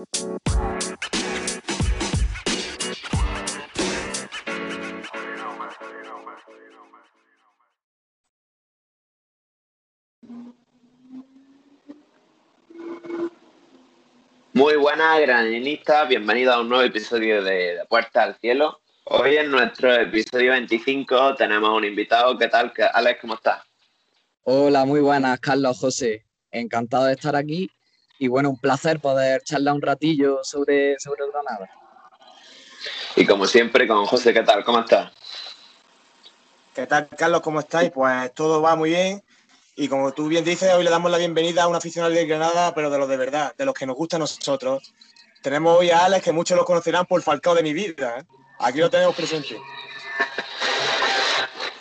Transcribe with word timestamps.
Muy 0.00 0.06
buenas, 14.76 15.20
granistas. 15.20 16.08
Bienvenidos 16.08 16.54
a 16.54 16.60
un 16.60 16.68
nuevo 16.70 16.84
episodio 16.84 17.42
de, 17.42 17.52
de 17.52 17.84
Puerta 17.86 18.22
al 18.22 18.36
Cielo. 18.38 18.80
Hoy 19.04 19.36
en 19.36 19.50
nuestro 19.50 19.92
episodio 19.92 20.52
25 20.52 21.34
tenemos 21.34 21.76
un 21.76 21.84
invitado. 21.84 22.38
¿Qué 22.38 22.48
tal? 22.48 22.72
Alex, 22.94 23.20
¿cómo 23.20 23.34
estás? 23.34 23.62
Hola, 24.44 24.86
muy 24.86 25.00
buenas, 25.00 25.38
Carlos 25.40 25.78
José. 25.78 26.24
Encantado 26.50 27.04
de 27.04 27.12
estar 27.12 27.36
aquí 27.36 27.70
y 28.20 28.28
bueno, 28.28 28.50
un 28.50 28.58
placer 28.58 29.00
poder 29.00 29.42
charlar 29.42 29.74
un 29.74 29.80
ratillo 29.80 30.44
sobre, 30.44 30.98
sobre 31.00 31.22
Granada. 31.32 31.70
Y 33.16 33.24
como 33.24 33.46
siempre, 33.46 33.88
con 33.88 34.04
José, 34.04 34.34
¿qué 34.34 34.42
tal? 34.42 34.62
¿Cómo 34.62 34.80
estás? 34.80 35.10
¿Qué 36.74 36.86
tal, 36.86 37.08
Carlos? 37.08 37.40
¿Cómo 37.40 37.60
estáis? 37.60 37.90
Pues 37.90 38.34
todo 38.34 38.60
va 38.60 38.76
muy 38.76 38.90
bien. 38.90 39.22
Y 39.74 39.88
como 39.88 40.12
tú 40.12 40.28
bien 40.28 40.44
dices, 40.44 40.70
hoy 40.74 40.84
le 40.84 40.90
damos 40.90 41.10
la 41.10 41.16
bienvenida 41.16 41.62
a 41.62 41.68
un 41.68 41.74
aficionado 41.74 42.12
de 42.12 42.26
Granada, 42.26 42.74
pero 42.74 42.90
de 42.90 42.98
los 42.98 43.08
de 43.08 43.16
verdad, 43.16 43.54
de 43.56 43.64
los 43.64 43.72
que 43.72 43.86
nos 43.86 43.96
gusta 43.96 44.16
a 44.16 44.18
nosotros. 44.18 44.92
Tenemos 45.40 45.78
hoy 45.78 45.88
a 45.88 46.04
Alex, 46.04 46.22
que 46.22 46.32
muchos 46.32 46.58
lo 46.58 46.66
conocerán 46.66 47.06
por 47.06 47.22
Falcao 47.22 47.54
de 47.54 47.62
mi 47.62 47.72
vida. 47.72 48.18
¿eh? 48.18 48.24
Aquí 48.58 48.80
lo 48.80 48.90
tenemos 48.90 49.16
presente. 49.16 49.56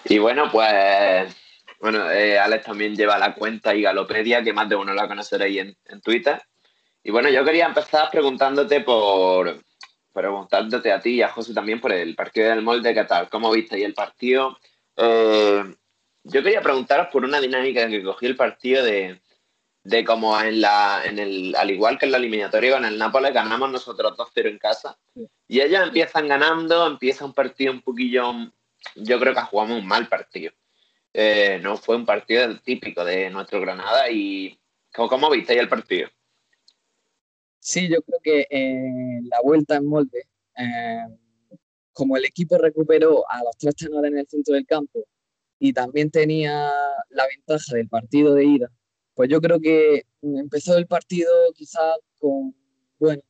Y 0.05 0.19
bueno, 0.19 0.49
pues 0.49 1.35
bueno, 1.79 2.09
eh, 2.11 2.37
Alex 2.37 2.65
también 2.65 2.95
lleva 2.95 3.17
la 3.17 3.33
cuenta 3.33 3.73
y 3.73 3.81
Galopedia, 3.81 4.43
que 4.43 4.53
más 4.53 4.67
de 4.67 4.75
uno 4.75 4.93
la 4.93 5.07
conoceréis 5.07 5.59
en, 5.59 5.77
en 5.85 6.01
Twitter. 6.01 6.41
Y 7.03 7.11
bueno, 7.11 7.29
yo 7.29 7.43
quería 7.45 7.65
empezar 7.65 8.09
preguntándote 8.11 8.81
por 8.81 9.61
preguntándote 10.13 10.91
a 10.91 10.99
ti 10.99 11.15
y 11.15 11.21
a 11.21 11.29
José 11.29 11.53
también 11.53 11.79
por 11.79 11.91
el 11.93 12.15
partido 12.15 12.49
del 12.49 12.61
molde, 12.61 12.93
¿qué 12.93 13.05
tal? 13.05 13.29
¿Cómo 13.29 13.51
visteis 13.51 13.85
el 13.85 13.93
partido? 13.93 14.57
Eh, 14.97 15.63
yo 16.23 16.43
quería 16.43 16.61
preguntaros 16.61 17.07
por 17.11 17.23
una 17.23 17.39
dinámica 17.39 17.87
que 17.87 18.03
cogí 18.03 18.25
el 18.25 18.35
partido 18.35 18.83
de, 18.83 19.21
de 19.83 20.03
como 20.03 20.39
en 20.39 20.61
la, 20.61 21.01
en 21.05 21.19
el, 21.19 21.55
al 21.55 21.71
igual 21.71 21.97
que 21.97 22.05
en 22.05 22.11
la 22.11 22.17
eliminatoria 22.17 22.73
con 22.73 22.85
el 22.85 22.97
Nápoles, 22.97 23.33
ganamos 23.33 23.71
nosotros 23.71 24.17
2-0 24.17 24.49
en 24.49 24.57
casa. 24.57 24.97
Y 25.47 25.61
ellos 25.61 25.81
empiezan 25.83 26.27
ganando, 26.27 26.85
empieza 26.85 27.25
un 27.25 27.33
partido 27.33 27.71
un 27.71 27.81
poquillo, 27.81 28.33
yo 28.95 29.19
creo 29.19 29.33
que 29.33 29.41
jugamos 29.41 29.79
un 29.79 29.87
mal 29.87 30.07
partido. 30.07 30.51
Eh, 31.13 31.59
no 31.63 31.75
fue 31.77 31.95
un 31.95 32.05
partido 32.05 32.59
típico 32.59 33.03
de 33.03 33.29
nuestro 33.29 33.59
Granada 33.59 34.09
y 34.11 34.59
¿cómo, 34.93 35.09
cómo 35.09 35.29
visteis 35.29 35.59
el 35.59 35.69
partido? 35.69 36.07
Sí, 37.59 37.89
yo 37.89 38.01
creo 38.01 38.19
que 38.23 38.47
en 38.49 39.27
la 39.27 39.41
vuelta 39.43 39.75
en 39.75 39.85
molde, 39.85 40.27
eh, 40.57 41.05
como 41.91 42.15
el 42.15 42.25
equipo 42.25 42.57
recuperó 42.57 43.29
a 43.29 43.43
los 43.43 43.57
tres 43.57 43.75
tenores 43.75 44.11
en 44.11 44.19
el 44.19 44.27
centro 44.27 44.53
del 44.53 44.65
campo 44.65 45.05
y 45.59 45.73
también 45.73 46.09
tenía 46.09 46.71
la 47.09 47.27
ventaja 47.27 47.75
del 47.75 47.89
partido 47.89 48.33
de 48.33 48.45
ida, 48.45 48.71
pues 49.13 49.29
yo 49.29 49.41
creo 49.41 49.59
que 49.59 50.03
empezó 50.21 50.77
el 50.77 50.87
partido 50.87 51.31
quizás 51.53 51.97
con, 52.17 52.55
bueno, 52.99 53.21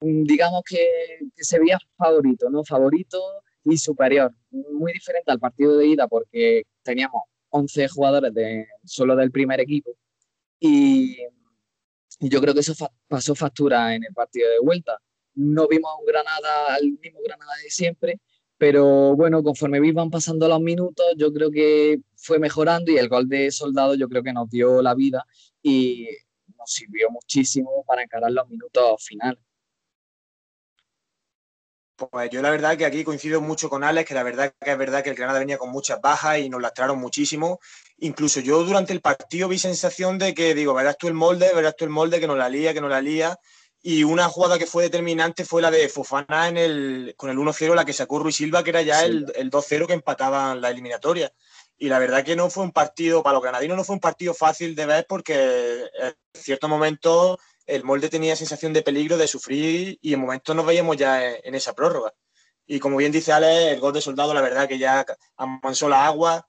digamos 0.00 0.62
que, 0.68 0.86
que, 1.34 1.44
se 1.44 1.58
veía 1.58 1.78
favorito, 1.96 2.50
¿no? 2.50 2.64
Favorito 2.64 3.18
y 3.64 3.76
superior. 3.76 4.34
Muy 4.50 4.92
diferente 4.92 5.30
al 5.30 5.38
partido 5.38 5.76
de 5.76 5.86
ida 5.86 6.08
porque 6.08 6.62
teníamos 6.82 7.22
11 7.50 7.88
jugadores 7.88 8.32
de, 8.34 8.66
solo 8.84 9.16
del 9.16 9.30
primer 9.30 9.60
equipo 9.60 9.96
y, 10.60 11.16
yo 12.20 12.40
creo 12.42 12.52
que 12.52 12.60
eso 12.60 12.74
pasó 13.08 13.34
factura 13.34 13.94
en 13.94 14.04
el 14.04 14.12
partido 14.12 14.50
de 14.50 14.58
vuelta. 14.60 14.98
No 15.34 15.66
vimos 15.66 15.90
un 15.98 16.04
Granada, 16.04 16.74
al 16.74 16.92
mismo 17.02 17.20
Granada 17.24 17.52
de 17.62 17.70
siempre, 17.70 18.20
pero 18.58 19.16
bueno, 19.16 19.42
conforme 19.42 19.78
iban 19.86 20.10
pasando 20.10 20.46
los 20.46 20.60
minutos, 20.60 21.06
yo 21.16 21.32
creo 21.32 21.50
que 21.50 22.00
fue 22.16 22.38
mejorando 22.38 22.92
y 22.92 22.98
el 22.98 23.08
gol 23.08 23.26
de 23.26 23.50
Soldado 23.50 23.94
yo 23.94 24.06
creo 24.08 24.22
que 24.22 24.34
nos 24.34 24.50
dio 24.50 24.82
la 24.82 24.94
vida 24.94 25.24
y 25.62 26.08
nos 26.58 26.70
sirvió 26.70 27.08
muchísimo 27.10 27.84
para 27.86 28.02
encarar 28.02 28.32
los 28.32 28.46
minutos 28.48 29.02
finales. 29.02 29.42
Pues 32.08 32.30
yo 32.30 32.40
la 32.40 32.50
verdad 32.50 32.78
que 32.78 32.86
aquí 32.86 33.04
coincido 33.04 33.42
mucho 33.42 33.68
con 33.68 33.84
Alex, 33.84 34.08
que 34.08 34.14
la 34.14 34.22
verdad 34.22 34.54
que 34.58 34.70
es 34.70 34.78
verdad 34.78 35.04
que 35.04 35.10
el 35.10 35.16
Granada 35.16 35.38
venía 35.38 35.58
con 35.58 35.70
muchas 35.70 36.00
bajas 36.00 36.38
y 36.38 36.48
nos 36.48 36.62
lastraron 36.62 36.98
muchísimo. 36.98 37.60
Incluso 37.98 38.40
yo 38.40 38.64
durante 38.64 38.94
el 38.94 39.02
partido 39.02 39.48
vi 39.48 39.58
sensación 39.58 40.18
de 40.18 40.32
que 40.32 40.54
digo, 40.54 40.72
verás 40.72 40.96
tú 40.96 41.08
el 41.08 41.14
molde, 41.14 41.50
verás 41.54 41.76
tú 41.76 41.84
el 41.84 41.90
molde, 41.90 42.18
que 42.18 42.26
nos 42.26 42.38
la 42.38 42.48
lía, 42.48 42.72
que 42.72 42.80
nos 42.80 42.88
la 42.88 43.02
lía. 43.02 43.38
Y 43.82 44.04
una 44.04 44.28
jugada 44.28 44.58
que 44.58 44.66
fue 44.66 44.84
determinante 44.84 45.44
fue 45.44 45.60
la 45.60 45.70
de 45.70 45.90
Fofana 45.90 46.48
en 46.48 46.56
el, 46.56 47.14
con 47.18 47.28
el 47.28 47.36
1-0, 47.36 47.74
la 47.74 47.84
que 47.84 47.92
sacó 47.92 48.18
Ruiz 48.18 48.36
Silva, 48.36 48.64
que 48.64 48.70
era 48.70 48.82
ya 48.82 49.00
sí. 49.00 49.06
el, 49.06 49.32
el 49.36 49.50
2-0 49.50 49.86
que 49.86 49.92
empataban 49.92 50.60
la 50.60 50.70
eliminatoria. 50.70 51.30
Y 51.76 51.88
la 51.88 51.98
verdad 51.98 52.24
que 52.24 52.36
no 52.36 52.48
fue 52.48 52.64
un 52.64 52.72
partido, 52.72 53.22
para 53.22 53.34
los 53.34 53.42
granadinos 53.42 53.76
no 53.76 53.84
fue 53.84 53.94
un 53.94 54.00
partido 54.00 54.32
fácil 54.32 54.74
de 54.74 54.86
ver 54.86 55.06
porque 55.06 55.84
en 55.98 56.14
cierto 56.34 56.68
momento 56.68 57.38
el 57.66 57.84
molde 57.84 58.08
tenía 58.08 58.36
sensación 58.36 58.72
de 58.72 58.82
peligro, 58.82 59.16
de 59.16 59.28
sufrir 59.28 59.98
y 60.00 60.14
en 60.14 60.20
momentos 60.20 60.54
nos 60.56 60.66
veíamos 60.66 60.96
ya 60.96 61.34
en, 61.36 61.54
esa 61.54 61.74
prórroga. 61.74 62.12
Y 62.66 62.78
como 62.78 62.96
bien 62.96 63.12
dice 63.12 63.32
Ale, 63.32 63.72
el 63.72 63.80
gol 63.80 63.92
de 63.92 64.00
Soldado, 64.00 64.34
la 64.34 64.40
verdad 64.40 64.68
que 64.68 64.78
ya 64.78 65.04
amansó 65.36 65.88
la 65.88 66.06
agua, 66.06 66.48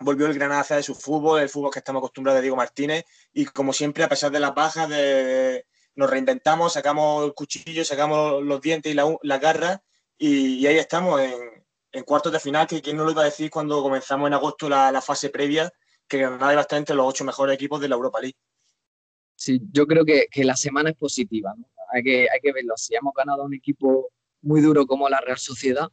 volvió 0.00 0.26
el 0.26 0.34
Granada 0.34 0.76
de 0.76 0.82
su 0.82 0.94
fútbol, 0.94 1.40
el 1.40 1.48
fútbol 1.48 1.70
que 1.70 1.78
estamos 1.80 2.00
acostumbrados 2.00 2.38
de 2.38 2.42
Diego 2.42 2.56
Martínez. 2.56 3.04
Y 3.32 3.46
como 3.46 3.72
siempre, 3.72 4.04
a 4.04 4.08
pesar 4.08 4.30
de 4.30 4.40
las 4.40 4.54
bajas, 4.54 4.88
de, 4.88 5.66
nos 5.94 6.08
reinventamos, 6.08 6.72
sacamos 6.74 7.26
el 7.26 7.34
cuchillo, 7.34 7.84
sacamos 7.84 8.42
los 8.42 8.60
dientes 8.60 8.92
y 8.92 8.94
la, 8.94 9.14
la 9.22 9.38
garra 9.38 9.82
y, 10.18 10.58
y, 10.58 10.66
ahí 10.66 10.78
estamos 10.78 11.20
en, 11.20 11.66
en, 11.92 12.04
cuartos 12.04 12.32
de 12.32 12.40
final, 12.40 12.66
que 12.66 12.82
quién 12.82 12.96
no 12.96 13.04
lo 13.04 13.12
iba 13.12 13.22
a 13.22 13.26
decir 13.26 13.50
cuando 13.50 13.82
comenzamos 13.82 14.26
en 14.26 14.34
agosto 14.34 14.68
la, 14.68 15.00
fase 15.00 15.30
previa, 15.30 15.72
que 16.08 16.18
Granada 16.18 16.52
iba 16.52 16.94
los 16.94 17.06
ocho 17.06 17.24
mejores 17.24 17.54
equipos 17.54 17.80
de 17.80 17.88
la 17.88 17.94
Europa 17.94 18.20
League. 18.20 18.36
Sí, 19.38 19.60
yo 19.72 19.86
creo 19.86 20.04
que, 20.04 20.26
que 20.32 20.42
la 20.42 20.56
semana 20.56 20.90
es 20.90 20.96
positiva, 20.96 21.54
¿no? 21.56 21.64
hay, 21.92 22.02
que, 22.02 22.22
hay 22.22 22.40
que 22.42 22.52
verlo. 22.52 22.74
Si 22.76 22.94
hemos 22.96 23.14
ganado 23.14 23.42
a 23.42 23.44
un 23.44 23.54
equipo 23.54 24.10
muy 24.42 24.60
duro 24.60 24.84
como 24.84 25.08
la 25.08 25.20
Real 25.20 25.38
Sociedad, 25.38 25.88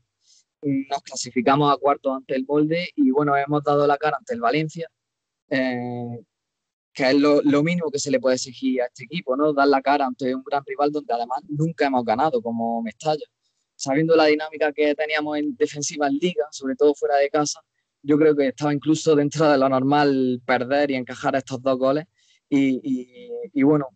nos 0.64 1.04
clasificamos 1.04 1.72
a 1.72 1.78
cuartos 1.78 2.16
ante 2.16 2.36
el 2.36 2.46
molde 2.48 2.90
y 2.96 3.12
bueno, 3.12 3.38
hemos 3.38 3.64
dado 3.64 3.86
la 3.86 3.98
cara 3.98 4.18
ante 4.18 4.34
el 4.34 4.42
Valencia, 4.42 4.90
eh, 5.50 6.24
que 6.92 7.04
es 7.04 7.16
lo, 7.16 7.40
lo, 7.44 7.62
mínimo 7.62 7.92
que 7.92 8.00
se 8.00 8.10
le 8.10 8.20
puede 8.20 8.36
exigir 8.36 8.82
a 8.82 8.86
este 8.86 9.04
equipo, 9.04 9.36
¿no? 9.36 9.54
Dar 9.54 9.68
la 9.68 9.82
cara 9.82 10.08
ante 10.08 10.34
un 10.34 10.44
gran 10.44 10.64
rival 10.66 10.92
donde 10.92 11.14
además 11.14 11.42
nunca 11.48 11.86
hemos 11.86 12.04
ganado, 12.04 12.42
como 12.42 12.82
Mestalla. 12.82 13.26
Sabiendo 13.76 14.16
la 14.16 14.26
dinámica 14.26 14.74
que 14.74 14.96
teníamos 14.96 15.38
en 15.38 15.56
defensiva 15.56 16.08
en 16.08 16.18
liga, 16.18 16.46
sobre 16.50 16.76
todo 16.76 16.96
fuera 16.96 17.18
de 17.18 17.30
casa, 17.30 17.62
yo 18.02 18.18
creo 18.18 18.36
que 18.36 18.48
estaba 18.48 18.74
incluso 18.74 19.16
dentro 19.16 19.48
de 19.50 19.58
lo 19.58 19.70
normal 19.70 20.42
perder 20.46 20.92
y 20.92 20.96
encajar 20.96 21.36
estos 21.36 21.62
dos 21.62 21.78
goles. 21.78 22.06
Y, 22.50 23.64
bueno, 23.64 23.88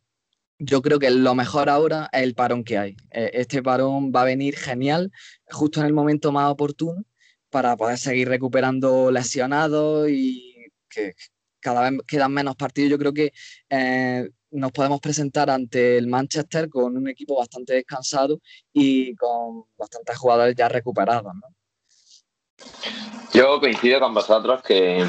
yo 0.57 0.81
creo 0.81 0.99
que 0.99 1.09
lo 1.09 1.35
mejor 1.35 1.69
ahora 1.69 2.09
es 2.11 2.23
el 2.23 2.35
parón 2.35 2.63
que 2.63 2.77
hay. 2.77 2.97
Este 3.11 3.63
parón 3.63 4.11
va 4.15 4.21
a 4.21 4.25
venir 4.25 4.57
genial, 4.57 5.11
justo 5.49 5.79
en 5.79 5.85
el 5.85 5.93
momento 5.93 6.31
más 6.31 6.51
oportuno, 6.51 7.03
para 7.49 7.75
poder 7.77 7.97
seguir 7.97 8.27
recuperando 8.29 9.11
lesionados 9.11 10.09
y 10.09 10.55
que 10.89 11.13
cada 11.59 11.89
vez 11.89 12.01
quedan 12.07 12.33
menos 12.33 12.55
partidos. 12.55 12.91
Yo 12.91 12.97
creo 12.97 13.13
que 13.13 13.33
eh, 13.69 14.29
nos 14.51 14.71
podemos 14.71 14.99
presentar 14.99 15.49
ante 15.49 15.97
el 15.97 16.07
Manchester 16.07 16.69
con 16.69 16.97
un 16.97 17.07
equipo 17.07 17.37
bastante 17.37 17.73
descansado 17.73 18.39
y 18.73 19.15
con 19.15 19.65
bastantes 19.77 20.17
jugadores 20.17 20.55
ya 20.55 20.69
recuperados. 20.69 21.33
¿no? 21.33 22.65
Yo 23.33 23.59
coincido 23.59 23.99
con 23.99 24.13
vosotros 24.13 24.61
que, 24.63 25.05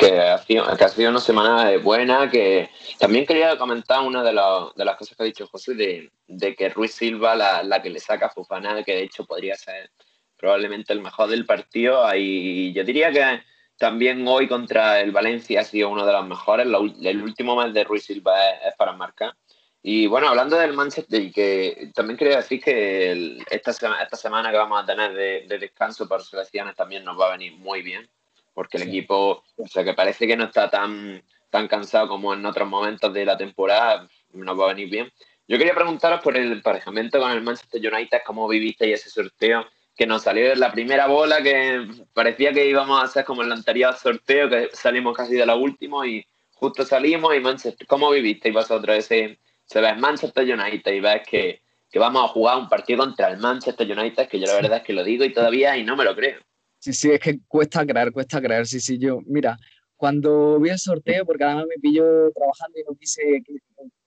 que, 0.00 0.20
ha 0.20 0.38
sido, 0.38 0.76
que 0.76 0.84
ha 0.84 0.88
sido 0.88 1.10
una 1.10 1.20
semana 1.20 1.76
buena, 1.78 2.30
que 2.30 2.70
también 2.98 3.26
quería 3.26 3.56
comentar 3.58 4.00
una 4.00 4.22
de, 4.22 4.32
lo, 4.32 4.72
de 4.74 4.84
las 4.84 4.96
cosas 4.96 5.16
que 5.16 5.22
ha 5.22 5.26
dicho 5.26 5.46
José, 5.46 5.74
de, 5.74 6.10
de 6.26 6.54
que 6.54 6.70
Ruiz 6.70 6.94
Silva, 6.94 7.34
la, 7.34 7.62
la, 7.62 7.82
que 7.82 7.90
le 7.90 8.00
saca 8.00 8.26
a 8.26 8.30
Fufana, 8.30 8.82
que 8.82 8.94
de 8.94 9.02
hecho 9.02 9.24
podría 9.24 9.54
ser 9.56 9.90
probablemente 10.36 10.92
el 10.92 11.00
mejor 11.00 11.28
del 11.28 11.44
partido, 11.44 12.02
y 12.16 12.72
yo 12.72 12.82
diría 12.82 13.12
que 13.12 13.42
también 13.76 14.26
hoy 14.26 14.48
contra 14.48 15.00
el 15.00 15.12
Valencia 15.12 15.60
ha 15.60 15.64
sido 15.64 15.90
uno 15.90 16.06
de 16.06 16.12
los 16.12 16.26
mejores, 16.26 16.66
el 16.66 17.22
último 17.22 17.56
mes 17.56 17.74
de 17.74 17.84
Ruiz 17.84 18.04
Silva 18.04 18.50
es, 18.50 18.68
es 18.68 18.74
para 18.76 18.92
marcar. 18.92 19.34
Y 19.82 20.06
bueno, 20.06 20.28
hablando 20.28 20.56
del 20.56 20.74
Manchester, 20.74 21.32
que 21.32 21.90
también 21.94 22.18
quería 22.18 22.36
decir 22.36 22.62
que 22.62 23.12
el, 23.12 23.44
esta, 23.50 23.72
semana, 23.72 24.02
esta 24.02 24.16
semana 24.16 24.50
que 24.50 24.58
vamos 24.58 24.82
a 24.82 24.86
tener 24.86 25.14
de, 25.14 25.44
de 25.46 25.58
descanso 25.58 26.06
por 26.06 26.22
selecciones 26.22 26.76
también 26.76 27.04
nos 27.04 27.18
va 27.18 27.28
a 27.28 27.32
venir 27.32 27.54
muy 27.56 27.80
bien 27.80 28.08
porque 28.54 28.76
el 28.76 28.84
sí. 28.84 28.88
equipo, 28.90 29.44
o 29.56 29.68
sea, 29.68 29.84
que 29.84 29.94
parece 29.94 30.26
que 30.26 30.36
no 30.36 30.44
está 30.44 30.70
tan, 30.70 31.22
tan 31.50 31.68
cansado 31.68 32.08
como 32.08 32.34
en 32.34 32.44
otros 32.46 32.68
momentos 32.68 33.12
de 33.12 33.24
la 33.24 33.36
temporada, 33.36 34.08
nos 34.32 34.58
va 34.58 34.66
a 34.66 34.74
venir 34.74 34.90
bien. 34.90 35.12
Yo 35.48 35.58
quería 35.58 35.74
preguntaros 35.74 36.20
por 36.20 36.36
el 36.36 36.52
emparejamiento 36.52 37.18
con 37.18 37.30
el 37.32 37.42
Manchester 37.42 37.92
United, 37.92 38.20
cómo 38.24 38.48
vivisteis 38.48 39.00
ese 39.00 39.10
sorteo 39.10 39.66
que 39.96 40.06
nos 40.06 40.22
salió 40.22 40.52
en 40.52 40.60
la 40.60 40.72
primera 40.72 41.08
bola, 41.08 41.42
que 41.42 41.86
parecía 42.14 42.52
que 42.52 42.66
íbamos 42.66 43.00
a 43.00 43.04
hacer 43.04 43.24
como 43.24 43.42
el 43.42 43.52
anterior 43.52 43.94
sorteo, 43.94 44.48
que 44.48 44.70
salimos 44.72 45.16
casi 45.16 45.34
de 45.34 45.44
la 45.44 45.56
última 45.56 46.06
y 46.06 46.24
justo 46.52 46.84
salimos 46.84 47.34
y 47.34 47.40
Manchester, 47.40 47.86
¿cómo 47.86 48.10
vivisteis 48.10 48.54
vosotros 48.54 48.96
ese, 48.96 49.38
se 49.64 49.80
ve 49.80 49.94
Manchester 49.94 50.44
United 50.44 50.92
y 50.92 51.00
ves 51.00 51.22
que, 51.28 51.62
que 51.90 51.98
vamos 51.98 52.24
a 52.24 52.28
jugar 52.28 52.58
un 52.58 52.68
partido 52.68 53.00
contra 53.00 53.28
el 53.28 53.38
Manchester 53.38 53.90
United, 53.90 54.28
que 54.28 54.38
yo 54.38 54.46
la 54.46 54.54
verdad 54.54 54.78
es 54.78 54.84
que 54.84 54.92
lo 54.92 55.02
digo 55.02 55.24
y 55.24 55.32
todavía 55.32 55.76
y 55.76 55.82
no 55.82 55.96
me 55.96 56.04
lo 56.04 56.14
creo. 56.14 56.38
Sí, 56.80 56.94
sí, 56.94 57.10
es 57.10 57.20
que 57.20 57.40
cuesta 57.46 57.84
creer, 57.84 58.10
cuesta 58.10 58.40
creer, 58.40 58.66
sí, 58.66 58.80
sí, 58.80 58.98
yo, 58.98 59.20
mira, 59.26 59.58
cuando 59.96 60.58
vi 60.58 60.70
el 60.70 60.78
sorteo, 60.78 61.26
porque 61.26 61.44
además 61.44 61.66
me 61.68 61.76
pilló 61.78 62.32
trabajando 62.32 62.78
y 62.78 62.84
no 62.84 62.96
quise, 62.96 63.42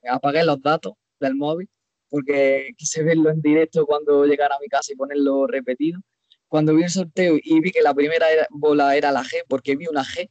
apagué 0.09 0.43
los 0.43 0.59
datos 0.59 0.93
del 1.19 1.35
móvil, 1.35 1.69
porque 2.09 2.69
quise 2.75 3.03
verlo 3.03 3.29
en 3.29 3.41
directo 3.43 3.85
cuando 3.85 4.25
llegara 4.25 4.55
a 4.55 4.59
mi 4.59 4.67
casa 4.67 4.91
y 4.91 4.95
ponerlo 4.95 5.45
repetido. 5.45 6.01
Cuando 6.47 6.73
vi 6.73 6.81
el 6.83 6.89
sorteo 6.89 7.37
y 7.41 7.59
vi 7.61 7.71
que 7.71 7.83
la 7.83 7.93
primera 7.93 8.25
bola 8.49 8.97
era 8.97 9.11
la 9.11 9.23
G, 9.23 9.43
porque 9.47 9.75
vi 9.75 9.85
una 9.87 10.03
G, 10.03 10.27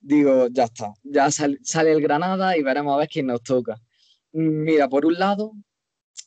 digo, 0.00 0.48
ya 0.50 0.64
está, 0.64 0.94
ya 1.02 1.30
sale 1.30 1.92
el 1.92 2.00
Granada 2.00 2.56
y 2.56 2.62
veremos 2.62 2.94
a 2.94 2.98
ver 2.98 3.08
quién 3.08 3.26
nos 3.26 3.42
toca. 3.42 3.76
Mira, 4.32 4.88
por 4.88 5.04
un 5.04 5.18
lado, 5.18 5.52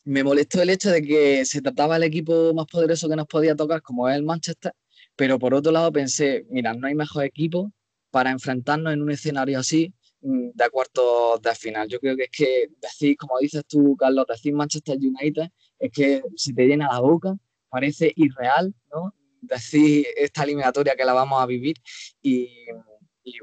me 0.03 0.23
molestó 0.23 0.61
el 0.61 0.69
hecho 0.69 0.91
de 0.91 1.01
que 1.01 1.45
se 1.45 1.63
trataba 1.63 1.95
del 1.95 2.03
equipo 2.03 2.53
más 2.53 2.67
poderoso 2.67 3.09
que 3.09 3.15
nos 3.15 3.27
podía 3.27 3.55
tocar, 3.55 3.81
como 3.81 4.07
es 4.07 4.15
el 4.15 4.23
Manchester, 4.23 4.71
pero 5.17 5.39
por 5.39 5.53
otro 5.53 5.71
lado 5.71 5.91
pensé, 5.91 6.45
mira, 6.49 6.73
no 6.73 6.87
hay 6.87 6.95
mejor 6.95 7.25
equipo 7.25 7.73
para 8.11 8.31
enfrentarnos 8.31 8.93
en 8.93 9.01
un 9.01 9.11
escenario 9.11 9.59
así 9.59 9.93
mm, 10.21 10.51
de 10.53 10.69
cuartos 10.69 11.41
de 11.41 11.55
final. 11.55 11.87
Yo 11.89 11.99
creo 11.99 12.15
que 12.15 12.23
es 12.23 12.29
que 12.31 12.67
decir, 12.79 13.17
como 13.17 13.39
dices 13.39 13.63
tú, 13.67 13.97
Carlos, 13.97 14.25
decir 14.29 14.53
Manchester 14.53 14.97
United 14.97 15.49
es 15.79 15.91
que 15.91 16.21
se 16.35 16.53
te 16.53 16.67
llena 16.67 16.87
la 16.91 16.99
boca, 16.99 17.35
parece 17.69 18.13
irreal, 18.15 18.73
¿no? 18.93 19.13
Decir 19.41 20.05
esta 20.15 20.43
eliminatoria 20.43 20.95
que 20.95 21.05
la 21.05 21.13
vamos 21.13 21.41
a 21.41 21.45
vivir 21.47 21.75
y, 22.21 22.49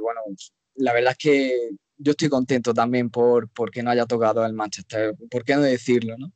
bueno, 0.01 0.21
la 0.77 0.93
verdad 0.93 1.13
es 1.13 1.19
que 1.19 1.71
yo 1.97 2.13
estoy 2.13 2.29
contento 2.29 2.73
también 2.73 3.11
por, 3.11 3.49
por 3.49 3.71
que 3.71 3.83
no 3.83 3.91
haya 3.91 4.07
tocado 4.07 4.45
el 4.47 4.53
Manchester, 4.53 5.15
¿por 5.31 5.45
qué 5.45 5.57
no 5.57 5.63
decirlo, 5.63 6.17
no? 6.19 6.33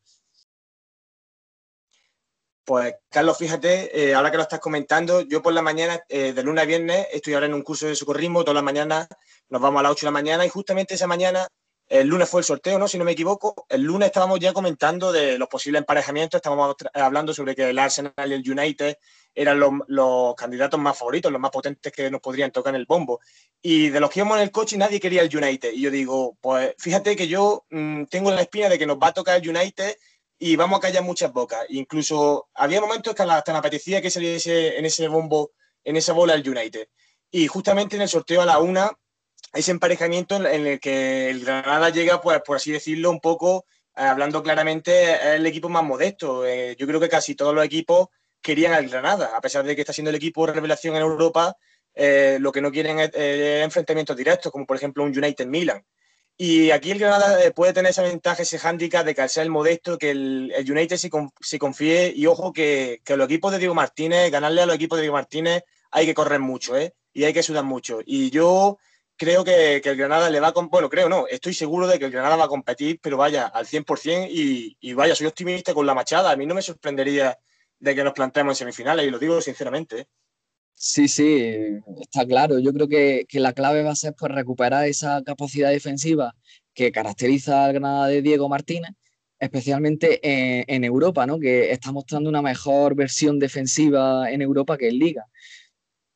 Pues 2.69 2.97
Carlos, 3.09 3.39
fíjate, 3.39 3.99
eh, 3.99 4.15
ahora 4.15 4.31
que 4.31 4.37
lo 4.37 4.43
estás 4.43 4.61
comentando, 4.61 5.23
yo 5.23 5.41
por 5.41 5.55
la 5.55 5.63
mañana, 5.63 6.03
eh, 6.07 6.35
de 6.35 6.43
lunes 6.43 6.65
a 6.65 6.67
viernes, 6.67 7.07
estoy 7.11 7.33
ahora 7.33 7.47
en 7.47 7.55
un 7.55 7.63
curso 7.63 7.87
de 7.87 7.97
socorrismo, 7.97 8.43
todas 8.43 8.57
las 8.57 8.63
mañanas 8.63 9.09
nos 9.49 9.63
vamos 9.63 9.81
a 9.81 9.85
las 9.85 9.93
8 9.93 10.05
de 10.05 10.07
la 10.09 10.11
mañana 10.11 10.45
y 10.45 10.51
justamente 10.51 10.93
esa 10.93 11.07
mañana, 11.07 11.49
el 11.87 12.07
lunes 12.07 12.29
fue 12.29 12.43
el 12.43 12.45
sorteo, 12.45 12.79
¿no? 12.79 12.87
Si 12.87 12.99
no 12.99 13.07
me 13.07 13.13
equivoco, 13.13 13.65
el 13.71 13.85
lunes 13.85 14.09
estábamos 14.09 14.39
ya 14.39 14.53
comentando 14.53 15.13
de 15.13 15.39
los 15.39 15.49
posibles 15.49 15.79
emparejamientos, 15.79 16.41
estábamos 16.41 16.77
hablando 16.93 17.33
sobre 17.33 17.57
que 17.57 17.71
el 17.71 17.79
Arsenal 17.79 18.13
y 18.27 18.35
el 18.35 18.51
United 18.51 18.99
eran 19.35 19.59
los, 19.59 20.35
candidatos 20.35 20.79
más 20.79 20.99
favoritos, 20.99 21.33
los 21.33 21.41
más 21.41 21.51
potentes 21.51 21.91
que 21.91 22.11
nos 22.11 22.21
podrían 22.21 22.51
tocar 22.51 22.75
en 22.75 22.81
el 22.81 22.87
bombo. 22.87 23.21
Y 23.63 23.89
de 23.89 23.99
los 23.99 24.11
que 24.11 24.21
íbamos 24.21 24.37
en 24.37 24.43
el 24.43 24.51
coche 24.51 24.77
nadie 24.77 25.01
quería 25.01 25.23
el 25.23 25.35
United. 25.35 25.73
Y 25.73 25.81
yo 25.81 25.91
digo, 25.91 26.37
pues 26.43 26.75
fíjate 26.77 27.17
que 27.17 27.29
yo 27.29 27.65
mm, 27.71 28.05
tengo 28.11 28.31
la 28.31 28.43
espina 28.43 28.69
de 28.69 28.79
que 28.79 28.85
nos 28.85 28.99
va 28.99 29.07
a 29.07 29.15
tocar 29.15 29.41
el 29.41 29.49
United 29.49 29.97
y 30.39 30.57
vamos 30.57 30.79
a 30.79 30.83
callar 30.83 31.03
muchas 31.03 31.33
bocas. 31.33 31.67
Incluso 31.69 32.49
había 32.55 32.81
momentos 32.81 33.15
que 33.15 33.23
hasta 33.23 33.53
me 33.53 33.59
apetecía 33.59 34.01
que 34.01 34.11
saliese 34.11 34.79
en 34.79 34.85
ese 34.85 35.09
bombo, 35.09 35.53
en 35.85 35.97
esa 35.97 36.13
bola 36.13 36.35
el 36.35 36.49
United. 36.49 36.89
Y 37.31 37.47
justamente 37.47 37.97
en 37.97 38.03
el 38.03 38.09
sorteo 38.09 38.43
a 38.43 38.47
la 38.47 38.59
una, 38.59 38.93
ese 39.53 39.73
emparejamiento 39.73 40.37
en 40.37 40.67
el 40.67 40.81
que 40.81 41.31
el 41.31 41.45
Granada 41.45 41.91
llega, 41.91 42.21
pues 42.21 42.41
por 42.43 42.57
así 42.57 42.71
decirlo, 42.71 43.11
un 43.11 43.21
poco, 43.21 43.67
eh, 43.97 44.03
hablando 44.03 44.43
claramente, 44.43 45.35
el 45.35 45.47
equipo 45.47 45.69
más 45.69 45.85
modesto. 45.85 46.47
Eh, 46.47 46.77
yo 46.79 46.87
creo 46.87 47.01
que 47.01 47.09
casi 47.09 47.35
todos 47.35 47.55
los 47.55 47.65
equipos 47.65 48.09
querían 48.41 48.73
al 48.73 48.89
Granada, 48.89 49.37
a 49.37 49.41
pesar 49.41 49.65
de 49.65 49.75
que 49.75 49.83
está 49.83 49.93
siendo 49.93 50.11
el 50.11 50.17
equipo 50.17 50.47
de 50.47 50.53
revelación 50.53 50.95
en 50.95 51.03
Europa, 51.03 51.57
eh, 51.95 52.39
lo 52.41 52.53
que 52.53 52.61
no 52.61 52.71
quieren 52.71 53.01
es 53.01 53.11
enfrentamientos 53.15 54.17
directos, 54.17 54.53
como 54.53 54.65
por 54.65 54.77
ejemplo 54.77 55.03
un 55.03 55.17
United 55.17 55.47
Milan. 55.47 55.85
Y 56.41 56.71
aquí 56.71 56.93
el 56.93 57.01
Granada 57.01 57.45
eh, 57.45 57.51
puede 57.51 57.73
tener 57.73 57.91
esa 57.91 58.03
ventaja, 58.03 58.43
ese 58.43 58.61
hándicap 58.61 59.05
de 59.05 59.13
que 59.13 59.23
el 59.23 59.51
modesto, 59.51 59.99
que 59.99 60.11
el, 60.11 60.55
United 60.71 60.97
se, 60.97 61.59
confíe 61.59 62.13
y 62.15 62.27
ojo 62.27 62.53
que, 62.53 63.03
que 63.05 63.17
los 63.17 63.27
equipos 63.27 63.51
de 63.51 63.59
Diego 63.59 63.75
Martínez, 63.75 64.31
ganarle 64.31 64.63
a 64.63 64.67
los 64.67 64.77
equipos 64.77 64.99
de 64.99 65.03
Diego 65.03 65.17
Martínez 65.17 65.65
hay 65.91 66.07
que 66.07 66.15
correr 66.15 66.39
mucho, 66.39 66.77
¿eh? 66.77 66.95
Y 67.13 67.25
hay 67.25 67.33
que 67.33 67.43
sudar 67.43 67.65
mucho. 67.65 68.01
Y 68.07 68.31
yo 68.31 68.79
creo 69.17 69.43
que, 69.45 69.79
el 69.85 69.97
Granada 69.97 70.31
le 70.31 70.39
va 70.39 70.49
a... 70.49 70.53
Bueno, 70.53 70.89
creo 70.89 71.09
no, 71.09 71.27
estoy 71.27 71.55
seguro 71.55 71.89
de 71.89 71.99
que 71.99 72.05
el 72.05 72.13
Granada 72.13 72.37
va 72.37 72.45
a 72.45 72.49
competir, 72.49 73.01
pero 73.03 73.17
vaya, 73.17 73.47
al 73.49 73.67
100% 73.67 74.29
y, 74.31 74.77
y 74.81 74.93
vaya, 74.95 75.17
soy 75.17 75.27
optimista 75.27 75.75
con 75.75 75.87
la 75.87 75.95
machada. 75.95 76.31
A 76.31 76.37
mí 76.37 76.47
no 76.47 76.55
me 76.55 76.63
sorprendería 76.63 77.37
de 77.81 77.95
que 77.95 78.05
nos 78.05 78.13
planteemos 78.13 78.53
en 78.53 78.57
semifinales 78.59 79.07
y 79.07 79.11
lo 79.11 79.19
digo 79.19 79.41
sinceramente. 79.41 80.01
¿eh? 80.01 80.07
Sí, 80.81 81.09
sí, 81.09 81.45
está 82.01 82.25
claro. 82.25 82.61
Yo 82.61 82.73
creo 82.73 82.89
que, 82.89 83.27
la 83.33 83.53
clave 83.53 83.83
va 83.83 83.91
a 83.91 83.97
ser 83.97 84.15
pues, 84.15 84.33
recuperar 84.33 84.87
esa 84.87 85.23
capacidad 85.25 85.71
defensiva 85.71 86.37
que 86.73 86.93
caracteriza 86.93 87.65
al 87.65 87.73
Granada 87.73 88.07
de 88.07 88.23
Diego 88.23 88.49
Martínez, 88.49 88.93
especialmente 89.41 90.21
en, 90.23 90.85
Europa, 90.85 91.27
¿no? 91.27 91.41
que 91.41 91.73
está 91.73 91.91
mostrando 91.91 92.29
una 92.31 92.43
mejor 92.43 92.95
versión 92.95 93.41
defensiva 93.41 94.31
en 94.31 94.41
Europa 94.41 94.79
que 94.79 94.89
en 94.89 94.99
Liga. 94.99 95.27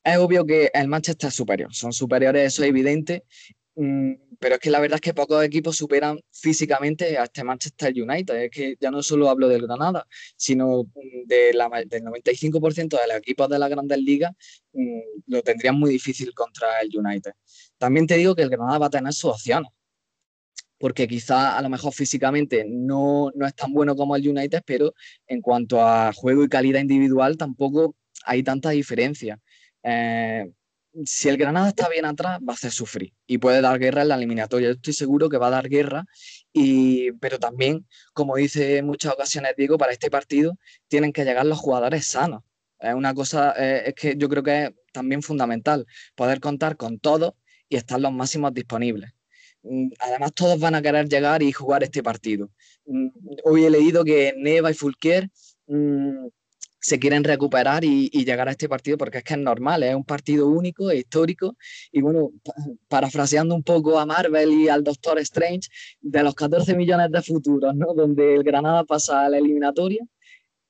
Es 0.05 0.19
obvio 0.19 0.47
que 0.47 0.70
el 0.73 0.88
Manchester 0.88 1.29
es 1.29 1.35
superior, 1.35 1.75
son 1.75 1.93
superiores, 1.93 2.47
eso 2.47 2.62
es 2.62 2.69
evidente, 2.69 3.25
pero 3.74 4.56
es 4.56 4.60
que 4.60 4.70
la 4.70 4.80
verdad 4.80 4.96
es 4.96 5.00
que 5.00 5.14
pocos 5.14 5.42
equipos 5.42 5.76
superan 5.76 6.20
físicamente 6.30 7.16
a 7.16 7.24
este 7.24 7.42
Manchester 7.42 7.92
United. 7.94 8.34
Es 8.34 8.50
que 8.50 8.76
ya 8.78 8.90
no 8.90 9.02
solo 9.02 9.30
hablo 9.30 9.48
del 9.48 9.66
Granada, 9.66 10.06
sino 10.36 10.84
mm, 10.84 11.26
del 11.26 11.56
95% 11.58 13.00
de 13.00 13.06
los 13.08 13.16
equipos 13.16 13.48
de 13.48 13.58
las 13.58 13.70
grandes 13.70 13.98
ligas 13.98 14.32
mm, 14.72 15.00
lo 15.28 15.42
tendrían 15.42 15.78
muy 15.78 15.90
difícil 15.90 16.34
contra 16.34 16.80
el 16.80 16.90
United. 16.94 17.32
También 17.78 18.06
te 18.06 18.16
digo 18.16 18.34
que 18.34 18.42
el 18.42 18.50
Granada 18.50 18.78
va 18.78 18.86
a 18.86 18.90
tener 18.90 19.12
sus 19.12 19.30
opciones, 19.30 19.70
porque 20.78 21.08
quizá 21.08 21.56
a 21.56 21.62
lo 21.62 21.69
mejor 21.70 21.92
físicamente 21.94 22.64
no, 22.69 23.30
no 23.34 23.46
es 23.46 23.54
tan 23.54 23.72
bueno 23.72 23.96
como 23.96 24.16
el 24.16 24.28
United, 24.28 24.62
pero 24.66 24.92
en 25.26 25.40
cuanto 25.40 25.80
a 25.80 26.12
juego 26.12 26.44
y 26.44 26.48
calidad 26.48 26.80
individual 26.80 27.36
tampoco 27.38 27.96
hay 28.24 28.42
tanta 28.42 28.70
diferencia. 28.70 29.40
Eh, 29.82 30.52
si 31.05 31.29
el 31.29 31.37
Granada 31.37 31.69
está 31.69 31.89
bien 31.89 32.05
atrás, 32.05 32.39
va 32.41 32.53
a 32.53 32.55
hacer 32.55 32.71
sufrir 32.73 33.12
y 33.27 33.39
puede 33.39 33.61
dar 33.61 33.79
guerra 33.79 34.03
en 34.03 34.09
la 34.09 34.17
eliminatoria. 34.17 34.69
Yo 34.69 34.75
estoy 34.75 34.93
seguro 34.93 35.29
que 35.29 35.39
va 35.39 35.49
a 35.49 35.50
dar 35.50 35.69
guerra, 35.69 36.05
y, 36.53 37.12
pero 37.12 37.39
también, 37.39 37.87
como 38.12 38.37
dice 38.37 38.79
en 38.79 38.87
muchas 38.87 39.12
ocasiones 39.12 39.55
Diego, 39.56 39.79
para 39.79 39.93
este 39.93 40.11
partido 40.11 40.59
tienen 40.89 41.12
que 41.12 41.25
llegar 41.25 41.47
los 41.47 41.59
jugadores 41.59 42.06
sanos. 42.06 42.43
Es 42.79 42.94
una 42.94 43.15
cosa, 43.15 43.55
eh, 43.56 43.85
es 43.87 43.94
que 43.94 44.17
yo 44.17 44.29
creo 44.29 44.43
que 44.43 44.65
es 44.65 44.71
también 44.93 45.23
fundamental 45.23 45.87
poder 46.15 46.41
contar 46.41 46.77
con 46.77 46.99
todos 46.99 47.35
y 47.69 47.77
estar 47.77 48.00
los 48.00 48.12
máximos 48.12 48.53
disponibles. 48.53 49.12
Mm, 49.62 49.91
además, 50.00 50.33
todos 50.35 50.59
van 50.59 50.75
a 50.75 50.83
querer 50.83 51.09
llegar 51.09 51.43
y 51.43 51.53
jugar 51.53 51.83
este 51.85 52.03
partido. 52.03 52.50
Mm, 52.87 53.09
hoy 53.44 53.65
he 53.65 53.71
leído 53.71 54.05
que 54.05 54.34
Neva 54.37 54.70
y 54.70 54.75
Fulquier 54.75 55.31
mm, 55.67 56.27
se 56.82 56.98
quieren 56.98 57.22
recuperar 57.22 57.84
y, 57.84 58.10
llegar 58.10 58.48
a 58.48 58.51
este 58.51 58.69
partido 58.69 58.98
porque 58.98 59.19
es 59.19 59.24
que 59.24 59.34
es 59.34 59.41
normal, 59.41 59.82
es 59.84 59.94
un 59.94 60.05
partido 60.05 60.48
único, 60.48 60.93
histórico 60.93 61.56
y 61.93 62.03
bueno, 62.03 62.31
parafraseando 62.89 63.55
un 63.55 63.62
poco 63.62 63.98
a 63.98 64.05
Marvel 64.05 64.53
y 64.53 64.69
al 64.69 64.82
Doctor 64.82 65.19
Strange, 65.20 65.69
de 66.01 66.22
los 66.22 66.34
14 66.34 66.74
millones 66.74 67.10
de 67.10 67.22
futuros, 67.22 67.74
¿no? 67.74 67.94
Donde 67.94 68.34
el 68.34 68.43
Granada 68.43 68.84
pasa 68.84 69.24
a 69.24 69.29
la 69.29 69.39
eliminatoria, 69.39 70.05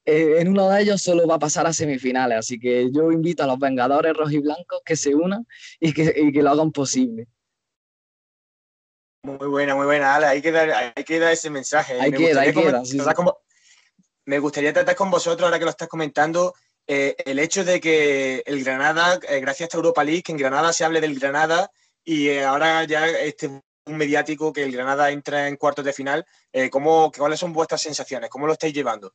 eh, 0.05 0.37
en 0.41 0.49
uno 0.49 0.69
de 0.69 0.83
ellos 0.83 1.01
solo 1.01 1.27
va 1.27 1.37
a 1.37 1.39
pasar 1.39 1.67
a 1.67 1.73
semifinales, 1.73 2.39
así 2.39 2.59
que 2.59 2.91
yo 2.93 3.11
invito 3.11 3.43
a 3.43 3.47
los 3.47 3.59
Vengadores 3.59 4.15
rojiblancos 4.15 4.83
que 4.85 4.97
se 4.97 5.15
unan 5.15 5.47
y 5.81 5.93
que, 5.93 6.13
y 6.15 6.33
que 6.33 6.43
lo 6.43 6.51
hagan 6.51 6.73
posible. 6.73 7.27
Muy 9.23 9.49
buena, 9.49 9.77
muy 9.77 9.87
buena, 9.87 10.17
Ale. 10.17 10.27
Hay 10.27 10.43
que 10.43 10.51
dar, 10.51 10.93
hay 10.97 11.05
que 11.05 11.19
dar 11.21 11.33
ese 11.33 11.49
mensaje. 11.49 12.01
Hay 12.01 12.11
que 12.11 12.35
dar, 12.35 12.45
hay 12.45 12.53
que 12.53 12.65
dar 12.65 12.83
me 14.25 14.39
gustaría 14.39 14.73
tratar 14.73 14.97
con 14.97 15.11
vosotros, 15.11 15.45
ahora 15.45 15.59
que 15.59 15.65
lo 15.65 15.71
estás 15.71 15.89
comentando, 15.89 16.55
eh, 16.87 17.15
el 17.25 17.39
hecho 17.39 17.65
de 17.65 17.81
que 17.81 18.43
el 18.47 18.65
Granada, 18.65 19.19
eh, 19.29 19.41
gracias 19.41 19.73
a 19.73 19.77
Europa 19.77 20.05
League, 20.05 20.23
que 20.23 20.33
en 20.33 20.39
Granada 20.39 20.73
se 20.73 20.85
hable 20.85 21.01
del 21.01 21.19
Granada 21.19 21.71
y 22.05 22.29
eh, 22.29 22.45
ahora 22.45 22.85
ya 22.85 23.09
este 23.09 23.63
un 23.85 23.97
mediático 23.97 24.53
que 24.53 24.63
el 24.63 24.73
Granada 24.73 25.11
entra 25.11 25.49
en 25.49 25.57
cuartos 25.57 25.85
de 25.85 25.93
final, 25.93 26.25
¿cómo, 26.71 27.11
¿cuáles 27.11 27.41
son 27.41 27.53
vuestras 27.53 27.83
sensaciones? 27.83 28.31
¿Cómo 28.31 28.47
lo 28.47 28.53
estáis 28.53 28.73
llevando? 28.73 29.13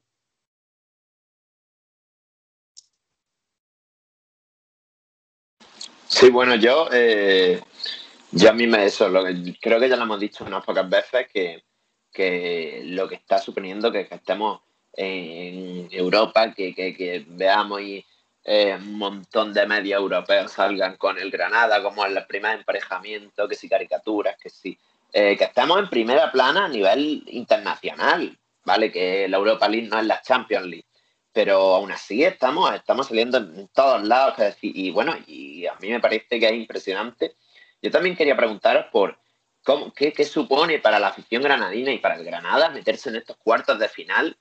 Sí, 6.06 6.30
bueno, 6.30 6.56
yo, 6.56 6.90
yo 8.32 8.50
a 8.50 8.54
mí 8.54 8.68
me 8.68 8.84
eso, 8.86 9.08
lo 9.08 9.24
creo 9.62 9.80
que 9.80 9.88
ya 9.88 9.96
lo 9.96 10.04
hemos 10.04 10.20
dicho 10.20 10.44
unas 10.44 10.66
pocas 10.66 10.90
veces, 10.90 11.28
que, 11.32 11.64
que 12.12 12.82
lo 12.88 13.08
que 13.08 13.16
está 13.16 13.40
suponiendo 13.40 13.90
que 13.90 14.02
estemos 14.02 14.60
en 14.98 15.88
Europa, 15.92 16.54
que, 16.54 17.24
veamos 17.28 17.82
y 17.82 18.06
eh, 18.44 18.76
un 18.76 18.98
montón 18.98 19.54
de 19.54 19.66
medios 19.68 20.02
europeos 20.02 20.52
salgan 20.52 20.98
con 20.98 21.18
el 21.18 21.30
Granada 21.30 21.82
como 21.84 22.06
en 22.06 22.18
el 22.18 22.26
primer 22.26 22.58
emparejamiento, 22.58 23.48
que 23.48 23.56
si 23.56 23.70
caricaturas, 23.70 24.36
que 24.42 24.50
si... 24.50 24.78
Eh, 25.14 25.38
que 25.38 25.46
estamos 25.46 25.80
en 25.80 25.90
primera 25.90 26.30
plana 26.32 26.66
a 26.66 26.68
nivel 26.68 27.24
internacional, 27.28 28.38
¿vale? 28.66 28.92
Que 28.92 29.28
la 29.30 29.38
Europa 29.38 29.70
League 29.70 29.88
no 29.88 30.00
es 30.00 30.06
la 30.06 30.22
Champions 30.22 30.66
League, 30.66 30.86
pero 31.32 31.76
aún 31.76 31.92
así 31.94 32.26
estamos, 32.26 32.74
estamos 32.76 33.08
saliendo 33.08 33.38
en 33.38 33.70
todos 33.70 34.04
lados, 34.04 34.36
y 34.62 34.92
bueno, 34.92 35.16
y 35.26 35.66
a 35.66 35.76
mí 35.76 35.90
me 35.90 36.02
parece 36.02 36.40
que 36.40 36.46
es 36.46 36.54
impresionante. 36.54 37.36
Yo 37.82 37.90
también 37.90 38.18
quería 38.18 38.36
preguntaros 38.36 38.88
por 38.92 39.18
qué, 39.96 40.14
qué, 40.14 40.26
supone 40.26 40.80
para 40.80 41.00
la 41.00 41.08
afición 41.08 41.44
granadina 41.44 41.92
y 41.92 42.00
para 42.00 42.16
el 42.16 42.24
Granada 42.24 42.70
meterse 42.70 43.10
en 43.10 43.18
estos 43.18 43.38
cuartos 43.38 43.80
de 43.80 43.90
final? 43.90 44.38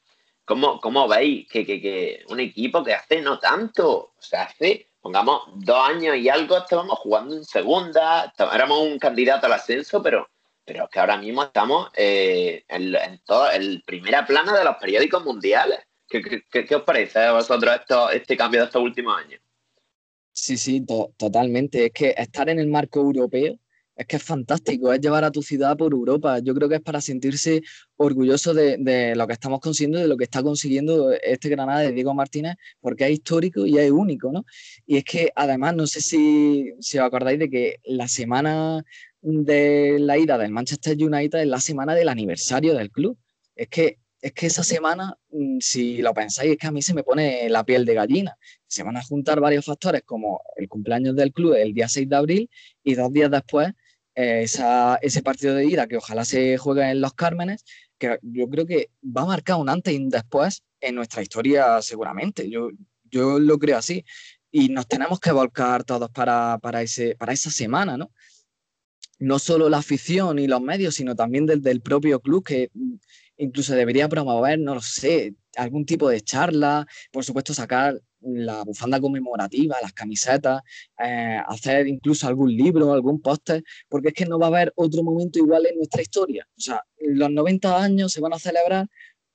¿Cómo, 0.47 0.81
cómo 0.81 1.09
veis 1.09 1.49
que, 1.49 1.67
que, 1.67 1.81
que, 1.81 2.25
un 2.29 2.39
equipo 2.39 2.85
que 2.85 2.95
hace 2.95 3.21
no 3.21 3.41
tanto, 3.41 4.13
o 4.17 4.23
sea, 4.23 4.45
hace, 4.45 4.87
pongamos, 5.01 5.43
dos 5.57 5.89
años 5.89 6.17
y 6.17 6.29
algo 6.29 6.59
estábamos 6.59 7.01
jugando 7.01 7.35
en 7.35 7.45
segunda, 7.45 8.33
éramos 8.55 8.81
un 8.83 8.97
candidato 9.01 9.47
al 9.47 9.55
ascenso, 9.55 10.01
pero, 10.01 10.29
pero 10.65 10.89
que 10.89 11.01
ahora 11.01 11.17
mismo 11.17 11.43
estamos 11.43 11.91
eh, 11.97 12.65
en, 12.69 12.95
en 12.95 13.19
todo, 13.25 13.51
el 13.51 13.83
primera 13.85 14.25
plana 14.25 14.57
de 14.57 14.63
los 14.63 14.77
periódicos 14.77 15.25
mundiales. 15.25 15.81
¿Qué, 16.09 16.23
qué, 16.23 16.65
qué 16.65 16.77
os 16.77 16.83
parece 16.83 17.19
a 17.19 17.33
vosotros 17.33 17.75
esto, 17.75 18.09
este 18.11 18.37
cambio 18.37 18.61
de 18.61 18.67
estos 18.67 18.81
últimos 18.81 19.19
años? 19.19 19.41
Sí, 20.31 20.57
sí, 20.57 20.81
to 20.87 21.13
totalmente. 21.17 21.87
Es 21.87 21.93
que 21.93 22.15
estar 22.17 22.49
en 22.49 22.61
el 22.61 22.69
marco 22.69 23.01
europeo 23.01 23.59
es 23.97 24.07
que 24.07 24.17
es 24.17 24.23
fantástico, 24.23 24.93
es 24.93 25.01
llevar 25.01 25.25
a 25.25 25.31
tu 25.31 25.43
ciudad 25.43 25.77
por 25.77 25.93
Europa. 25.93 26.39
Yo 26.41 26.55
creo 26.55 26.69
que 26.69 26.77
es 26.77 26.83
para 26.83 27.01
sentirse 27.01 27.63
orgulloso 27.97 28.53
de, 28.53 29.15
lo 29.17 29.27
que 29.27 29.33
estamos 29.33 29.61
consiguiendo, 29.61 29.99
de 29.99 30.07
lo 30.07 30.17
que 30.17 30.25
está 30.25 30.43
consiguiendo 30.43 31.13
este 31.13 31.49
Granada 31.49 31.81
de 31.81 31.93
Diego 31.93 32.13
Martínez, 32.15 32.57
porque 32.81 33.07
es 33.07 33.13
histórico 33.13 33.65
y 33.67 33.79
es 33.79 33.91
único, 33.91 34.31
¿no? 34.31 34.45
Y 34.87 34.99
es 34.99 35.05
que 35.05 35.33
además, 35.35 35.75
no 35.75 35.87
sé 35.87 36.03
si, 36.03 36.73
si 36.81 36.99
os 36.99 37.05
acordáis 37.05 37.39
de 37.39 37.49
que 37.49 37.77
la 37.85 38.07
semana 38.07 38.85
de 39.23 39.97
la 39.99 40.19
ida 40.19 40.37
del 40.37 40.53
Manchester 40.53 40.97
United 41.03 41.41
es 41.41 41.49
la 41.49 41.61
semana 41.61 41.95
del 41.95 42.09
aniversario 42.11 42.75
del 42.75 42.91
club. 42.91 43.19
Es 43.55 43.69
que 43.69 43.99
es 44.23 44.33
que 44.33 44.47
esa 44.47 44.65
semana, 44.65 45.17
mm, 45.31 45.59
si 45.61 45.99
lo 45.99 46.13
pensáis, 46.13 46.53
es 46.53 46.59
que 46.59 46.67
a 46.67 46.73
mí 46.73 46.83
se 46.83 46.95
me 46.95 47.05
pone 47.05 47.49
la 47.49 47.65
piel 47.65 47.85
de 47.85 47.95
gallina. 47.95 48.37
Se 48.67 48.83
van 48.83 48.97
a 48.97 49.03
juntar 49.03 49.41
varios 49.41 49.65
factores 49.65 50.03
como 50.05 50.41
el 50.57 50.69
cumpleaños 50.69 51.15
del 51.15 51.33
club 51.33 51.55
el 51.55 51.73
día 51.73 51.89
6 51.89 52.09
de 52.09 52.17
abril 52.17 52.51
y 52.83 52.95
dos 52.95 53.13
días 53.13 53.31
después 53.31 53.73
esa, 54.17 54.97
ese 55.03 55.23
partido 55.23 55.55
de 55.55 55.67
ida 55.67 55.87
que 55.87 55.99
ojalá 55.99 56.25
se 56.25 56.57
juegue 56.57 56.91
en 56.91 57.01
Los 57.03 57.13
Cármenes, 57.15 57.65
que 57.99 58.19
yo 58.23 58.49
creo 58.49 58.67
que 58.67 58.91
va 59.05 59.23
a 59.23 59.27
marcar 59.27 59.57
un 59.57 59.69
antes 59.69 59.93
y 59.95 59.99
un 59.99 60.09
después 60.09 60.63
en 60.81 60.95
nuestra 60.95 61.23
historia 61.23 61.81
seguramente. 61.83 62.51
Yo, 62.51 62.71
yo 63.05 63.39
lo 63.39 63.59
creo 63.59 63.77
así. 63.77 64.05
Y 64.51 64.71
nos 64.71 64.89
tenemos 64.89 65.21
que 65.21 65.33
volcar 65.33 65.85
todos 65.85 66.11
para, 66.11 66.59
para, 66.63 66.81
ese, 66.81 67.15
para 67.17 67.35
esa 67.35 67.51
semana, 67.51 67.99
¿no? 67.99 68.11
No 69.19 69.39
solo 69.39 69.69
la 69.69 69.79
afición 69.79 70.39
y 70.39 70.47
los 70.47 70.63
medios, 70.63 70.95
sino 70.95 71.15
también 71.15 71.47
desde 71.47 71.71
el 71.71 71.81
propio 71.83 72.21
club 72.21 72.45
que 72.45 72.71
incluso 73.37 73.75
debería 73.75 74.09
promover, 74.09 74.59
no 74.59 74.75
lo 74.75 74.81
sé, 74.81 75.35
algún 75.57 75.85
tipo 75.85 76.09
de 76.09 76.23
charla, 76.23 76.87
por 77.13 77.25
supuesto 77.25 77.53
sacar 77.53 78.01
la 78.27 78.65
bufanda 78.65 79.01
conmemorativa, 79.01 79.77
las 79.81 79.93
camisetas, 79.93 80.63
eh, 80.99 81.41
hacer 81.47 81.87
incluso 81.87 82.27
algún 82.27 82.55
libro, 82.55 82.93
algún 82.93 83.21
póster, 83.21 83.63
porque 83.89 84.09
es 84.09 84.15
que 84.15 84.27
no 84.27 84.39
va 84.39 84.47
a 84.47 84.49
haber 84.49 84.73
otro 84.77 85.03
momento 85.03 85.39
igual 85.39 85.67
en 85.67 85.77
nuestra 85.77 86.03
historia. 86.03 86.47
O 86.57 86.61
sea, 86.61 86.83
los 86.99 87.31
90 87.31 87.83
años 87.83 88.13
se 88.13 88.21
van 88.21 88.33
a 88.33 88.39
celebrar 88.39 88.89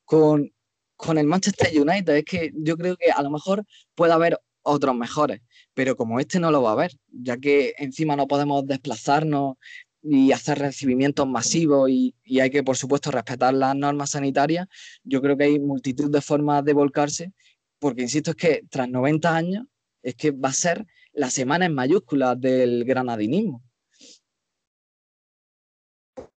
con, 0.06 0.52
con 0.96 1.18
el 1.18 1.28
Manchester 1.28 1.70
United. 1.80 2.16
Es 2.18 2.26
que 2.26 2.52
yo 2.56 2.78
creo 2.78 2.98
que 2.98 3.12
a 3.12 3.22
lo 3.22 3.32
mejor 3.32 3.66
puede 3.96 4.14
haber 4.14 4.40
otros 4.64 4.96
mejores, 4.96 5.42
pero 5.74 5.96
como 5.96 6.20
este 6.20 6.40
no 6.40 6.52
lo 6.52 6.62
va 6.62 6.70
a 6.70 6.74
haber, 6.74 6.92
ya 7.12 7.38
que 7.38 7.74
encima 7.78 8.16
no 8.16 8.28
podemos 8.28 8.66
desplazarnos 8.68 9.56
y 10.04 10.32
hacer 10.32 10.60
recibimientos 10.60 11.28
masivos 11.28 11.90
y, 11.90 12.16
y, 12.24 12.40
hay 12.40 12.50
que, 12.50 12.64
por 12.64 12.76
supuesto, 12.76 13.12
respetar 13.12 13.54
las 13.54 13.76
normas 13.76 14.12
sanitarias, 14.12 14.68
yo 15.04 15.22
creo 15.22 15.38
que 15.38 15.44
hay 15.46 15.60
multitud 15.60 16.12
de 16.12 16.22
formas 16.22 16.66
de 16.66 16.74
volcarse, 16.74 17.34
porque, 17.82 18.04
insisto, 18.04 18.32
es 18.32 18.38
que 18.38 18.64
tras 18.70 18.88
90 18.88 19.36
años 19.36 19.66
es 20.04 20.16
que 20.16 20.32
va 20.32 20.50
a 20.50 20.54
ser 20.54 20.86
la 21.14 21.32
semana 21.32 21.66
en 21.66 21.74
mayúsculas 21.74 22.40
del 22.40 22.86
granadinismo. 22.86 23.64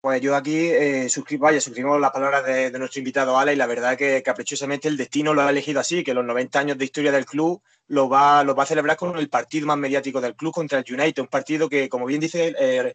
Pues 0.01 0.21
yo 0.21 0.35
aquí 0.35 0.57
eh, 0.57 1.09
suscribo, 1.09 1.45
vaya, 1.45 1.61
suscribo 1.61 1.99
las 1.99 2.11
palabras 2.13 2.45
de, 2.45 2.77
nuestro 2.79 3.01
invitado 3.01 3.39
Ale 3.39 3.53
y 3.53 3.57
la 3.57 3.67
verdad 3.67 3.97
que 3.97 4.23
caprichosamente 4.23 4.89
el 4.89 4.97
destino 4.97 5.35
lo 5.35 5.43
ha 5.43 5.51
elegido 5.51 5.81
así, 5.81 6.03
que 6.03 6.15
los 6.15 6.25
90 6.25 6.59
años 6.59 6.79
de 6.79 6.85
historia 6.85 7.13
del 7.13 7.27
club 7.27 7.61
lo 7.89 8.09
va, 8.09 8.43
lo 8.45 8.55
va 8.55 8.63
a 8.63 8.67
celebrar 8.67 8.97
con 8.97 9.17
el 9.19 9.29
partido 9.29 9.67
más 9.67 9.79
mediático 9.79 10.21
del 10.21 10.35
club 10.35 10.53
contra 10.53 10.79
el 10.79 10.93
United, 10.93 11.23
un 11.23 11.29
partido 11.29 11.69
que, 11.69 11.89
como 11.89 12.07
bien 12.07 12.21
dice 12.21 12.55
eh, 12.59 12.95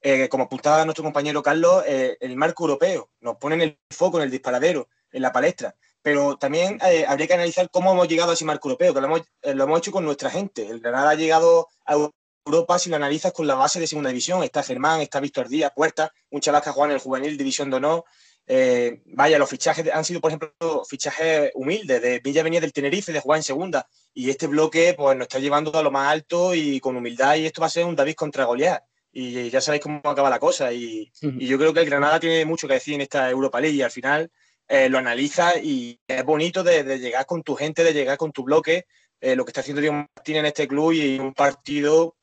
eh, 0.00 0.28
como 0.28 0.44
apuntaba 0.44 0.84
nuestro 0.84 1.02
compañero 1.02 1.42
Carlos, 1.42 1.82
eh, 1.86 2.16
el 2.20 2.36
marco 2.36 2.64
europeo, 2.64 3.10
nos 3.20 3.36
ponen 3.36 3.60
el 3.62 3.78
foco 3.90 4.18
en 4.18 4.24
el 4.24 4.30
disparadero, 4.30 4.88
en 5.10 5.22
la 5.22 5.32
palestra. 5.32 5.74
Pero 6.02 6.36
también 6.36 6.78
eh, 6.86 7.04
habría 7.06 7.26
que 7.26 7.34
analizar 7.34 7.68
cómo 7.70 7.92
hemos 7.92 8.08
llegado 8.08 8.30
a 8.30 8.34
ese 8.34 8.44
marco 8.44 8.68
europeo, 8.68 8.94
que 8.94 9.00
lo 9.00 9.06
hemos, 9.06 9.22
eh, 9.42 9.54
lo 9.54 9.64
hemos 9.64 9.78
hecho 9.78 9.92
con 9.92 10.04
nuestra 10.04 10.30
gente. 10.30 10.66
El 10.66 10.80
Granada 10.80 11.10
ha 11.10 11.14
llegado 11.14 11.68
a 11.86 12.10
Europa 12.46 12.78
si 12.78 12.88
lo 12.88 12.96
analizas 12.96 13.32
con 13.32 13.46
la 13.46 13.54
base 13.54 13.80
de 13.80 13.86
segunda 13.86 14.10
división. 14.10 14.42
Está 14.42 14.62
Germán, 14.62 15.00
está 15.00 15.20
Víctor 15.20 15.48
Díaz, 15.48 15.72
Puerta, 15.74 16.12
un 16.30 16.40
chaval 16.40 16.62
que 16.62 16.70
juega 16.70 16.90
en 16.90 16.94
el 16.94 17.00
juvenil 17.00 17.36
División 17.36 17.70
de 17.70 17.76
Honor. 17.76 18.04
Eh, 18.46 19.02
vaya, 19.06 19.38
los 19.38 19.50
fichajes 19.50 19.86
han 19.92 20.04
sido, 20.04 20.20
por 20.20 20.30
ejemplo, 20.30 20.84
fichajes 20.88 21.50
humildes. 21.54 22.00
De 22.00 22.20
Villa 22.20 22.42
venía 22.42 22.60
del 22.60 22.72
Tenerife, 22.72 23.12
de 23.12 23.20
jugar 23.20 23.38
en 23.38 23.42
segunda. 23.42 23.86
Y 24.14 24.30
este 24.30 24.46
bloque 24.46 24.94
pues, 24.96 25.16
nos 25.16 25.26
está 25.26 25.38
llevando 25.38 25.76
a 25.76 25.82
lo 25.82 25.90
más 25.90 26.10
alto 26.10 26.54
y 26.54 26.80
con 26.80 26.96
humildad. 26.96 27.36
Y 27.36 27.46
esto 27.46 27.60
va 27.60 27.66
a 27.66 27.70
ser 27.70 27.84
un 27.84 27.96
David 27.96 28.14
contra 28.14 28.44
Goliat 28.44 28.82
y 29.12 29.50
ya 29.50 29.60
sabéis 29.60 29.82
cómo 29.82 30.00
acaba 30.04 30.30
la 30.30 30.38
cosa. 30.38 30.72
Y, 30.72 31.10
y, 31.20 31.46
yo 31.46 31.58
creo 31.58 31.74
que 31.74 31.80
el 31.80 31.86
Granada 31.86 32.20
tiene 32.20 32.44
mucho 32.44 32.68
que 32.68 32.74
decir 32.74 32.94
en 32.94 33.00
esta 33.00 33.28
Europa 33.28 33.60
League 33.60 33.76
y 33.76 33.82
al 33.82 33.90
final 33.90 34.30
eh, 34.68 34.88
lo 34.88 34.98
analiza 34.98 35.58
y 35.58 35.98
es 36.06 36.24
bonito 36.24 36.62
de, 36.62 36.98
llegar 36.98 37.24
con 37.26 37.42
tu 37.42 37.54
gente, 37.54 37.82
de 37.82 37.94
llegar 37.94 38.18
con 38.18 38.32
tu 38.32 38.44
bloque, 38.44 38.86
eh, 39.20 39.34
lo 39.34 39.44
que 39.44 39.50
está 39.50 39.62
haciendo 39.62 39.80
Diego 39.80 39.96
Martín 39.96 40.36
en 40.36 40.46
este 40.46 40.68
club 40.68 40.92
y 40.92 41.18
un 41.18 41.34
partido 41.34 42.16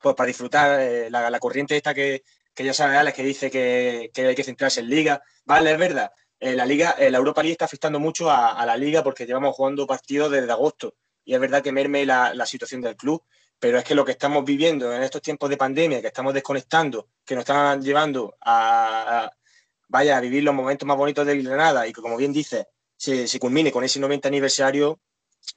pues 0.00 0.14
para 0.14 0.28
disfrutar 0.28 0.80
eh, 0.80 1.10
la, 1.10 1.28
la, 1.28 1.38
corriente 1.38 1.76
esta 1.76 1.92
que, 1.94 2.22
que 2.54 2.64
ya 2.64 2.72
sabe 2.72 2.96
Alex 2.96 3.16
que 3.16 3.24
dice 3.24 3.50
que, 3.50 4.10
que, 4.14 4.26
hay 4.28 4.34
que 4.34 4.44
centrarse 4.44 4.80
en 4.80 4.88
liga. 4.88 5.22
Vale, 5.44 5.72
es 5.72 5.78
verdad. 5.78 6.12
la 6.40 6.64
liga, 6.66 6.96
la 6.98 7.18
Europa 7.18 7.42
League 7.42 7.52
está 7.52 7.64
afectando 7.66 7.98
mucho 8.00 8.30
a, 8.30 8.52
a, 8.52 8.66
la 8.66 8.76
liga 8.76 9.02
porque 9.02 9.26
llevamos 9.26 9.54
jugando 9.54 9.86
partidos 9.86 10.30
desde 10.30 10.50
agosto 10.52 10.94
y 11.24 11.34
es 11.34 11.40
verdad 11.40 11.62
que 11.62 11.72
merme 11.72 12.06
la, 12.06 12.34
la 12.34 12.46
situación 12.46 12.80
del 12.80 12.96
club 12.96 13.22
pero 13.62 13.78
es 13.78 13.84
que 13.84 13.94
lo 13.94 14.04
que 14.04 14.10
estamos 14.10 14.44
viviendo 14.44 14.92
en 14.92 15.04
estos 15.04 15.22
tiempos 15.22 15.48
de 15.48 15.56
pandemia, 15.56 16.00
que 16.00 16.08
estamos 16.08 16.34
desconectando, 16.34 17.10
que 17.24 17.36
nos 17.36 17.42
están 17.42 17.80
llevando 17.80 18.34
a 18.40 19.30
vaya 19.92 20.16
a 20.16 20.20
vivir 20.20 20.42
los 20.42 20.54
momentos 20.54 20.88
más 20.88 20.96
bonitos 20.96 21.26
de 21.26 21.42
Granada 21.42 21.86
y 21.86 21.92
que, 21.92 22.00
como 22.00 22.16
bien 22.16 22.32
dice, 22.32 22.66
se, 22.96 23.28
se, 23.28 23.38
culmine 23.38 23.70
con 23.70 23.84
ese 23.84 24.00
90 24.00 24.26
aniversario, 24.26 24.98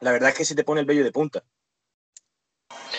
la 0.02 0.12
verdad 0.12 0.30
es 0.30 0.36
que 0.36 0.46
se 0.46 0.56
te 0.56 0.66
pone 0.66 0.82
el 0.82 0.86
vello 0.86 1.06
de 1.06 1.12
punta. 1.12 1.42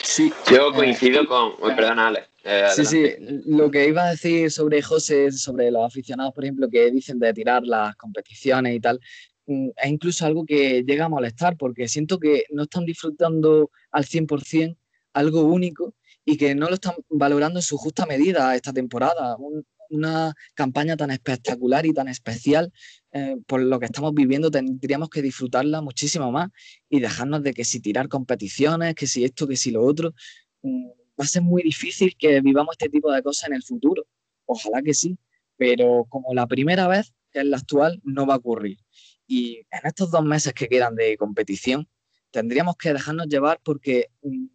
Sí, 0.03 0.33
yo 0.51 0.73
coincido 0.73 1.23
eh, 1.23 1.27
con. 1.27 1.53
Oh, 1.61 1.77
perdona, 1.77 2.09
Ale. 2.09 2.25
Eh, 2.43 2.69
sí, 2.75 2.87
sí. 2.87 3.15
Lo 3.45 3.71
que 3.71 3.87
iba 3.87 4.05
a 4.05 4.11
decir 4.13 4.51
sobre 4.51 4.81
José, 4.81 5.31
sobre 5.31 5.71
los 5.71 5.85
aficionados, 5.85 6.33
por 6.33 6.45
ejemplo, 6.45 6.71
que 6.71 6.91
dicen 6.91 7.19
de 7.19 7.35
tirar 7.35 7.65
las 7.65 7.95
competiciones 7.97 8.75
y 8.75 8.81
tal, 8.81 8.99
mm, 9.47 9.69
es 9.77 9.91
incluso 9.91 10.25
algo 10.25 10.47
que 10.47 10.85
llega 10.85 11.05
a 11.05 11.11
molestar 11.11 11.59
porque 11.59 11.87
siento 11.87 12.19
que 12.19 12.45
no 12.51 12.63
están 12.63 12.87
disfrutando 12.87 13.71
al 13.91 14.07
100% 14.07 14.79
algo 15.13 15.43
único 15.43 15.95
y 16.25 16.39
que 16.39 16.55
no 16.55 16.69
lo 16.69 16.75
están 16.75 16.95
valorando 17.11 17.59
en 17.59 17.63
su 17.63 17.77
justa 17.77 18.07
medida 18.07 18.55
esta 18.55 18.73
temporada. 18.73 19.37
Un, 19.37 19.67
una 19.91 20.35
campaña 20.55 20.97
tan 20.97 21.11
espectacular 21.11 21.87
y 21.87 21.93
tan 21.93 22.09
especial 22.09 22.73
eh, 23.13 23.37
por 23.47 23.63
lo 23.63 23.79
que 23.81 23.87
estamos 23.87 24.13
viviendo, 24.15 24.51
tendríamos 24.51 25.09
que 25.09 25.23
disfrutarla 25.23 25.81
muchísimo 25.81 26.31
más 26.31 26.51
y 26.89 27.01
dejarnos 27.01 27.43
de 27.43 27.55
que 27.55 27.65
si 27.65 27.81
tirar 27.81 28.09
competiciones, 28.09 28.95
que 28.95 29.07
si 29.07 29.25
esto, 29.25 29.47
que 29.47 29.57
si 29.57 29.71
lo 29.71 29.85
otro. 29.85 30.15
Mm, 30.63 30.89
va 31.19 31.25
a 31.25 31.27
ser 31.27 31.43
muy 31.43 31.63
difícil 31.63 32.15
que 32.19 32.41
vivamos 32.41 32.75
este 32.79 32.91
tipo 32.91 33.11
de 33.11 33.23
cosas 33.23 33.49
en 33.49 33.55
el 33.55 33.63
futuro. 33.63 34.07
Ojalá 34.45 34.83
que 34.83 34.95
sí, 34.95 35.19
pero 35.57 36.05
como 36.09 36.35
la 36.35 36.47
primera 36.47 36.89
vez, 36.89 37.15
que 37.33 37.41
es 37.41 37.47
la 37.47 37.57
actual, 37.57 38.01
no 38.05 38.27
va 38.27 38.35
a 38.35 38.39
ocurrir. 38.39 38.79
Y 39.27 39.59
en 39.71 39.81
estos 39.85 40.11
dos 40.11 40.25
meses 40.25 40.53
que 40.53 40.69
quedan 40.69 40.95
de 40.95 41.17
competición, 41.17 41.89
tendríamos 42.31 42.77
que 42.77 42.93
dejarnos 42.93 43.29
llevar 43.29 43.61
porque 43.63 44.11
mm, 44.23 44.47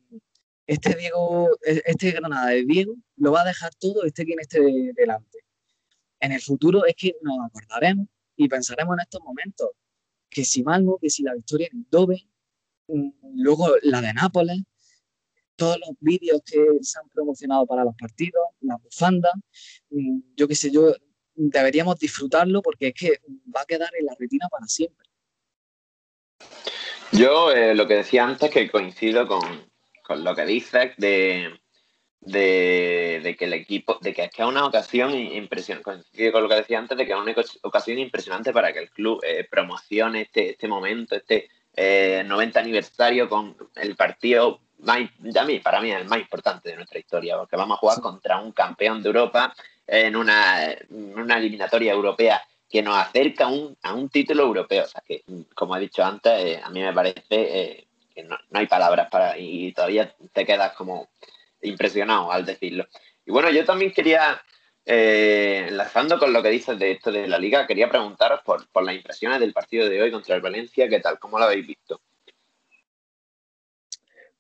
este 0.67 0.95
Diego, 0.95 1.49
e, 1.65 1.81
este 1.85 2.11
Granada 2.11 2.47
de 2.47 2.63
Diego 2.65 2.95
lo 3.17 3.31
va 3.31 3.41
a 3.41 3.45
dejar 3.45 3.73
todo 3.75 4.03
este 4.03 4.25
quien 4.25 4.39
esté 4.39 4.59
delante. 4.95 5.39
En 6.19 6.31
el 6.31 6.41
futuro 6.41 6.85
es 6.85 6.95
que 6.95 7.15
nos 7.21 7.37
acordaremos 7.45 8.07
y 8.35 8.47
pensaremos 8.47 8.95
en 8.95 9.01
estos 9.01 9.21
momentos 9.21 9.69
que 10.29 10.45
si 10.45 10.63
Malmo, 10.63 10.97
que 10.99 11.09
si 11.09 11.23
la 11.23 11.33
victoria 11.33 11.67
en 11.71 11.85
Dove, 11.89 12.27
mm, 12.87 13.09
luego 13.35 13.67
la 13.81 14.01
de 14.01 14.13
Nápoles, 14.13 14.61
todos 15.55 15.77
los 15.79 15.95
vídeos 15.99 16.41
que 16.45 16.59
se 16.81 16.99
han 16.99 17.09
promocionado 17.09 17.65
para 17.65 17.83
los 17.83 17.95
partidos, 17.95 18.41
la 18.61 18.77
bufanda, 18.77 19.31
mm, 19.89 20.19
yo 20.35 20.47
qué 20.47 20.55
sé, 20.55 20.71
yo 20.71 20.93
deberíamos 21.35 21.99
disfrutarlo 21.99 22.61
porque 22.61 22.87
es 22.87 22.93
que 22.93 23.21
va 23.53 23.61
a 23.61 23.65
quedar 23.65 23.89
en 23.99 24.05
la 24.05 24.15
retina 24.17 24.47
para 24.49 24.67
siempre. 24.67 25.07
Yo 27.11 27.51
eh, 27.51 27.75
lo 27.75 27.87
que 27.87 27.95
decía 27.95 28.25
antes 28.25 28.49
que 28.49 28.71
coincido 28.71 29.27
con, 29.27 29.41
con 30.01 30.23
lo 30.23 30.35
que 30.35 30.45
dices 30.45 30.91
de, 30.97 31.59
de, 32.19 33.21
de, 33.23 33.35
que 33.35 33.45
el 33.45 33.53
equipo, 33.53 33.97
de 34.01 34.13
que 34.13 34.25
es 34.25 34.31
que 34.31 34.41
es 34.41 34.47
una 34.47 34.65
ocasión 34.65 35.13
impresionante, 35.13 36.31
con 36.31 36.43
lo 36.43 36.49
que 36.49 36.55
decía 36.55 36.79
antes, 36.79 36.97
de 36.97 37.05
que 37.05 37.13
es 37.13 37.17
una 37.17 37.35
ocasión 37.63 37.97
impresionante 37.97 38.53
para 38.53 38.71
que 38.73 38.79
el 38.79 38.91
club 38.91 39.21
eh, 39.23 39.47
promocione 39.49 40.21
este, 40.21 40.51
este 40.51 40.67
momento, 40.67 41.15
este 41.15 41.49
eh, 41.73 42.23
90 42.25 42.59
aniversario 42.59 43.29
con 43.29 43.55
el 43.75 43.95
partido 43.95 44.61
más, 44.79 44.99
mí, 45.45 45.59
para 45.59 45.79
mí 45.79 45.91
el 45.91 46.07
más 46.07 46.19
importante 46.19 46.69
de 46.69 46.75
nuestra 46.75 46.99
historia, 46.99 47.37
porque 47.37 47.55
vamos 47.55 47.75
a 47.75 47.79
jugar 47.79 48.01
contra 48.01 48.39
un 48.39 48.51
campeón 48.51 49.01
de 49.01 49.09
Europa, 49.09 49.53
en 49.87 50.15
una, 50.15 50.71
eliminatoria 51.37 51.91
europea 51.91 52.41
que 52.69 52.81
nos 52.81 52.95
acerca 52.97 53.49
a 53.81 53.93
un, 53.93 54.09
título 54.09 54.43
europeo. 54.43 54.85
O 54.85 54.87
sea 54.87 55.03
que, 55.05 55.23
como 55.53 55.75
he 55.75 55.81
dicho 55.81 56.03
antes, 56.03 56.31
eh, 56.43 56.61
a 56.63 56.69
mí 56.69 56.81
me 56.81 56.93
parece 56.93 57.23
eh, 57.29 57.87
que 58.13 58.23
no, 58.23 58.37
hay 58.53 58.67
palabras 58.67 59.09
para 59.09 59.37
y 59.37 59.73
todavía 59.73 60.13
te 60.33 60.45
quedas 60.45 60.73
como 60.73 61.09
impresionado 61.61 62.31
al 62.31 62.45
decirlo. 62.45 62.87
Y 63.25 63.31
bueno, 63.31 63.49
yo 63.51 63.65
también 63.65 63.91
quería, 63.91 64.41
eh, 64.85 65.65
enlazando 65.69 66.19
con 66.19 66.33
lo 66.33 66.41
que 66.41 66.49
dices 66.49 66.77
de 66.79 66.91
esto 66.91 67.11
de 67.11 67.27
la 67.27 67.37
liga, 67.37 67.67
quería 67.67 67.89
preguntaros 67.89 68.41
por, 68.43 68.67
por 68.69 68.83
las 68.83 68.95
impresiones 68.95 69.39
del 69.39 69.53
partido 69.53 69.87
de 69.87 70.01
hoy 70.01 70.11
contra 70.11 70.35
el 70.35 70.41
Valencia, 70.41 70.89
¿qué 70.89 70.99
tal? 70.99 71.19
¿Cómo 71.19 71.37
lo 71.37 71.45
habéis 71.45 71.67
visto? 71.67 72.01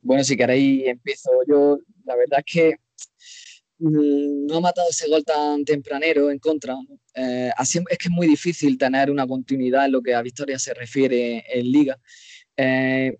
Bueno, 0.01 0.23
si 0.23 0.35
queréis 0.35 0.87
empiezo 0.87 1.29
yo. 1.47 1.77
La 2.05 2.15
verdad 2.15 2.39
es 2.45 2.51
que 2.51 2.75
mm, 3.77 4.47
no 4.47 4.57
ha 4.57 4.61
matado 4.61 4.89
ese 4.89 5.07
gol 5.07 5.23
tan 5.23 5.63
tempranero 5.63 6.31
en 6.31 6.39
contra. 6.39 6.75
Eh, 7.13 7.51
así 7.55 7.79
es 7.89 7.97
que 7.97 8.07
es 8.07 8.11
muy 8.11 8.27
difícil 8.27 8.77
tener 8.77 9.11
una 9.11 9.27
continuidad 9.27 9.85
en 9.85 9.91
lo 9.91 10.01
que 10.01 10.15
a 10.15 10.21
victoria 10.21 10.57
se 10.57 10.73
refiere 10.73 11.45
en 11.47 11.71
liga. 11.71 11.99
Eh, 12.57 13.17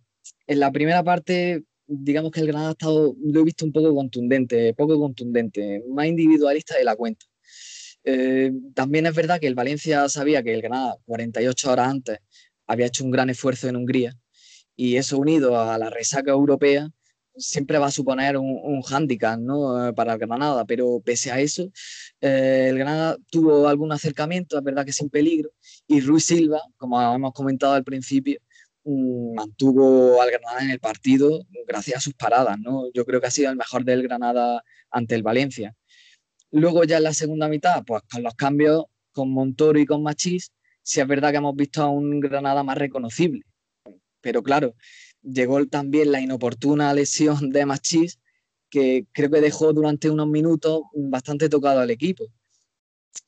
en 0.52 0.60
la 0.60 0.70
primera 0.70 1.02
parte, 1.02 1.64
digamos 1.88 2.32
que 2.32 2.42
el 2.42 2.48
Granada 2.48 2.70
ha 2.70 2.72
estado, 2.74 3.16
lo 3.24 3.40
he 3.40 3.44
visto 3.46 3.64
un 3.64 3.72
poco 3.72 3.96
contundente, 3.96 4.74
poco 4.74 5.00
contundente, 5.00 5.82
más 5.90 6.08
individualista 6.08 6.78
de 6.78 6.84
la 6.84 6.98
cuenta. 6.98 7.26
Eh, 8.04 8.52
también 8.74 9.06
es 9.06 9.16
verdad 9.16 9.40
que 9.40 9.48
el 9.48 9.56
Valencia 9.56 10.10
sabía 10.10 10.44
que 10.44 10.54
el 10.54 10.62
Granada 10.62 10.98
48 11.06 11.72
horas 11.72 11.88
antes 11.88 12.20
había 12.68 12.88
hecho 12.88 13.06
un 13.06 13.12
gran 13.12 13.30
esfuerzo 13.30 13.70
en 13.70 13.78
Hungría 13.78 14.14
y 14.76 14.98
eso 14.98 15.18
unido 15.20 15.58
a 15.58 15.78
la 15.78 15.90
resaca 15.90 16.32
europea 16.32 16.90
siempre 17.38 17.78
va 17.78 17.88
a 17.88 17.92
suponer 17.92 18.36
un, 18.36 18.60
un 18.62 18.82
hándicap 18.82 19.40
¿no? 19.40 19.88
Eh, 19.88 19.94
para 19.94 20.14
el 20.14 20.20
Granada, 20.20 20.66
pero 20.66 21.00
pese 21.00 21.32
a 21.32 21.40
eso, 21.40 21.72
eh, 22.20 22.68
el 22.72 22.78
Granada 22.78 23.18
tuvo 23.30 23.70
algún 23.70 23.94
acercamiento, 23.94 24.58
es 24.58 24.64
verdad 24.66 24.86
que 24.86 24.92
sin 24.92 25.10
peligro, 25.10 25.52
y 25.88 26.02
Ruiz 26.02 26.26
Silva, 26.26 26.60
como 26.76 27.02
hemos 27.02 27.32
comentado 27.32 27.74
al 27.74 27.86
principio, 27.86 28.42
mantuvo 28.84 30.22
al 30.22 30.32
Granada 30.32 30.64
en 30.64 30.72
el 30.72 30.80
partido 30.80 31.46
gracias 31.68 31.98
a 31.98 32.02
sus 32.02 32.14
paradas. 32.14 32.58
¿no? 32.60 32.92
Yo 32.94 33.06
creo 33.06 33.22
que 33.22 33.28
ha 33.28 33.32
sido 33.32 33.50
el 33.52 33.58
mejor 33.58 33.86
del 33.86 34.04
Granada 34.04 34.64
ante 34.90 35.16
el 35.16 35.24
Valencia. 35.24 35.76
Luego 36.52 36.84
ya 36.84 36.98
en 36.98 37.04
la 37.04 37.14
segunda 37.14 37.48
mitad, 37.48 37.84
pues 37.86 38.04
con 38.12 38.24
los 38.24 38.36
cambios 38.36 38.86
con 39.14 39.32
Montoro 39.32 39.80
y 39.80 39.86
con 39.86 40.04
Machís, 40.04 40.52
sí 40.82 41.02
es 41.02 41.08
verdad 41.08 41.32
que 41.32 41.38
hemos 41.38 41.56
visto 41.56 41.82
a 41.84 41.90
un 41.90 42.20
Granada 42.20 42.64
más 42.64 42.78
reconocible 42.78 43.44
pero 44.22 44.44
claro, 44.44 44.76
llegó 45.22 45.66
también 45.68 46.12
la 46.12 46.22
inoportuna 46.22 46.94
lesión 46.94 47.50
de 47.50 47.66
Machís, 47.66 48.20
que 48.70 49.06
creo 49.12 49.30
que 49.30 49.42
dejó 49.42 49.74
durante 49.74 50.10
unos 50.10 50.28
minutos 50.28 50.84
bastante 50.94 51.50
tocado 51.50 51.82
al 51.82 51.90
equipo. 51.90 52.26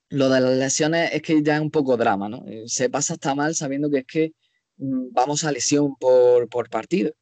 Lo 0.09 0.29
de 0.29 0.39
las 0.39 0.57
lesiones 0.57 1.11
es 1.13 1.21
que 1.21 1.41
ya 1.43 1.55
es 1.55 1.61
un 1.61 1.71
poco 1.71 1.97
drama, 1.97 2.29
¿no? 2.29 2.45
Eh, 2.47 2.63
se 2.67 2.89
pasa 2.89 3.13
hasta 3.13 3.35
mal 3.35 3.55
sabiendo 3.55 3.89
que 3.89 3.99
es 3.99 4.05
que 4.05 4.31
mm, 4.31 4.33
vamos 4.77 5.43
a 5.43 5.51
lesión 5.51 5.95
por, 5.97 6.69
partido. 6.69 7.13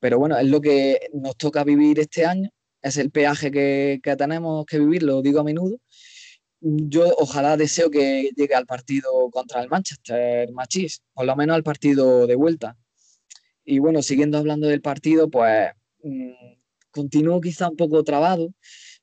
Pero 0.00 0.18
bueno, 0.18 0.38
es 0.38 0.46
lo 0.46 0.60
que 0.60 1.08
nos 1.12 1.36
toca 1.36 1.64
vivir 1.64 1.98
este 2.00 2.24
año, 2.24 2.50
es 2.82 2.96
el 2.96 3.10
peaje 3.10 3.50
que, 3.50 4.00
que 4.02 4.16
tenemos 4.16 4.64
que 4.66 4.78
vivir, 4.78 5.02
lo 5.02 5.22
digo 5.22 5.40
a 5.40 5.44
menudo. 5.44 5.78
Yo 6.60 7.14
ojalá 7.18 7.56
deseo 7.56 7.90
que 7.90 8.30
llegue 8.36 8.54
al 8.54 8.66
partido 8.66 9.30
contra 9.30 9.62
el 9.62 9.68
Manchester 9.68 10.50
Machís, 10.52 11.02
por 11.14 11.26
lo 11.26 11.36
menos 11.36 11.54
al 11.56 11.62
partido 11.62 12.26
de 12.26 12.34
vuelta 12.36 12.76
y 13.70 13.80
bueno, 13.80 14.00
siguiendo 14.00 14.38
hablando 14.38 14.66
del 14.66 14.80
partido, 14.80 15.28
pues 15.28 15.70
mmm, 16.02 16.32
continuó 16.90 17.38
quizá 17.38 17.68
un 17.68 17.76
poco 17.76 18.02
trabado, 18.02 18.54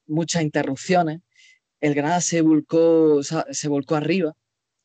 muchas 0.08 0.42
interrupciones. 0.42 1.20
El 1.82 1.94
Granada 1.94 2.20
se 2.20 2.42
volcó, 2.42 3.22
se 3.24 3.68
volcó 3.68 3.96
arriba 3.96 4.34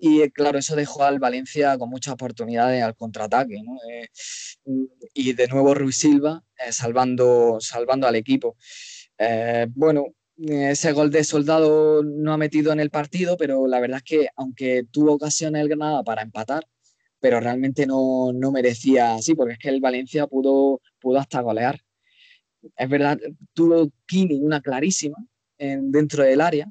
y 0.00 0.22
eh, 0.22 0.30
claro, 0.32 0.58
eso 0.58 0.74
dejó 0.76 1.04
al 1.04 1.18
Valencia 1.18 1.76
con 1.78 1.90
muchas 1.90 2.14
oportunidades 2.14 2.82
al 2.82 2.96
contraataque. 2.96 3.62
Eh, 3.90 4.08
y 5.14 5.32
de 5.34 5.48
nuevo 5.48 5.74
Ruiz 5.74 5.96
Silva 5.96 6.42
eh, 6.58 6.72
salvando, 6.72 7.58
salvando 7.60 8.06
al 8.06 8.16
equipo. 8.16 8.56
bueno, 9.74 10.06
ese 10.38 10.92
gol 10.92 11.10
de 11.10 11.24
Soldado 11.24 12.02
no 12.02 12.32
ha 12.32 12.38
metido 12.38 12.72
en 12.72 12.80
el 12.80 12.90
partido, 12.90 13.36
pero 13.36 13.66
la 13.66 13.80
verdad 13.80 13.98
es 13.98 14.04
que 14.04 14.28
aunque 14.36 14.84
tuvo 14.90 15.12
ocasiones 15.12 15.62
el 15.62 15.68
Granada 15.68 16.02
para 16.02 16.22
empatar, 16.22 16.66
pero 17.20 17.40
realmente 17.40 17.86
no, 17.86 18.32
merecía 18.52 19.14
así, 19.14 19.34
porque 19.34 19.54
es 19.54 19.58
que 19.58 19.68
el 19.68 19.80
Valencia 19.80 20.26
pudo, 20.26 20.80
pudo 21.00 21.18
hasta 21.18 21.42
golear. 21.42 21.80
Es 22.76 22.88
verdad, 22.88 23.18
tuvo 23.54 23.90
Kini 24.06 24.40
una 24.40 24.60
clarísima 24.62 25.18
en, 25.58 25.92
dentro 25.92 26.24
del 26.24 26.40
área, 26.40 26.70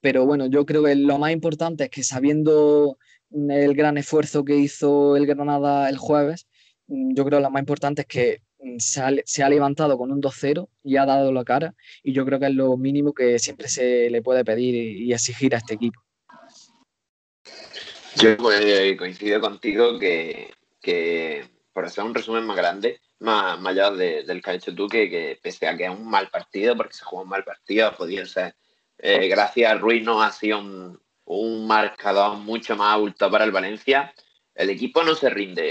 pero 0.00 0.26
bueno, 0.26 0.46
yo 0.46 0.66
creo 0.66 0.84
que 0.84 0.94
lo 0.94 1.18
más 1.18 1.32
importante 1.32 1.84
es 1.84 1.90
que 1.90 2.02
sabiendo 2.02 2.98
el 3.30 3.74
gran 3.74 3.98
esfuerzo 3.98 4.44
que 4.44 4.56
hizo 4.56 5.16
el 5.16 5.26
Granada 5.26 5.88
el 5.88 5.98
jueves, 5.98 6.46
yo 6.86 7.24
creo 7.24 7.38
que 7.38 7.44
lo 7.44 7.50
más 7.50 7.60
importante 7.60 8.02
es 8.02 8.08
que 8.08 8.42
se 8.78 9.00
ha, 9.00 9.10
se 9.24 9.42
ha 9.42 9.48
levantado 9.48 9.96
con 9.96 10.10
un 10.10 10.20
2-0 10.20 10.68
y 10.82 10.96
ha 10.96 11.06
dado 11.06 11.32
la 11.32 11.44
cara, 11.44 11.74
y 12.02 12.12
yo 12.12 12.24
creo 12.24 12.38
que 12.38 12.46
es 12.46 12.54
lo 12.54 12.76
mínimo 12.76 13.12
que 13.12 13.38
siempre 13.38 13.68
se 13.68 14.10
le 14.10 14.22
puede 14.22 14.44
pedir 14.44 14.74
y 14.74 15.12
exigir 15.12 15.54
a 15.54 15.58
este 15.58 15.74
equipo. 15.74 16.00
Yo 18.16 18.36
coincido 18.98 19.40
contigo 19.40 19.98
que, 19.98 21.44
por 21.72 21.84
hacer 21.84 22.04
un 22.04 22.14
resumen 22.14 22.44
más 22.44 22.56
grande, 22.56 23.00
más, 23.20 23.64
allá 23.64 23.90
del 23.90 24.42
que 24.42 24.50
has 24.50 24.56
hecho 24.56 24.74
tú, 24.74 24.88
que, 24.88 25.38
pese 25.42 25.66
a 25.68 25.76
que 25.76 25.84
es 25.84 25.90
un 25.90 26.08
mal 26.08 26.28
partido, 26.28 26.76
porque 26.76 26.94
se 26.94 27.04
jugó 27.04 27.22
un 27.22 27.28
mal 27.28 27.44
partido, 27.44 27.94
podía 27.96 28.26
ser, 28.26 28.54
eh, 29.02 29.28
gracias 29.28 29.70
a 29.70 29.74
Ruiz 29.76 30.04
no 30.04 30.22
ha 30.22 30.30
sido 30.32 30.58
un, 30.58 31.00
marcador 31.66 32.38
mucho 32.38 32.76
más 32.76 32.96
alto 32.96 33.30
para 33.30 33.44
el 33.44 33.52
Valencia, 33.52 34.12
el 34.54 34.70
equipo 34.70 35.02
no 35.02 35.14
se 35.14 35.30
rinde. 35.30 35.62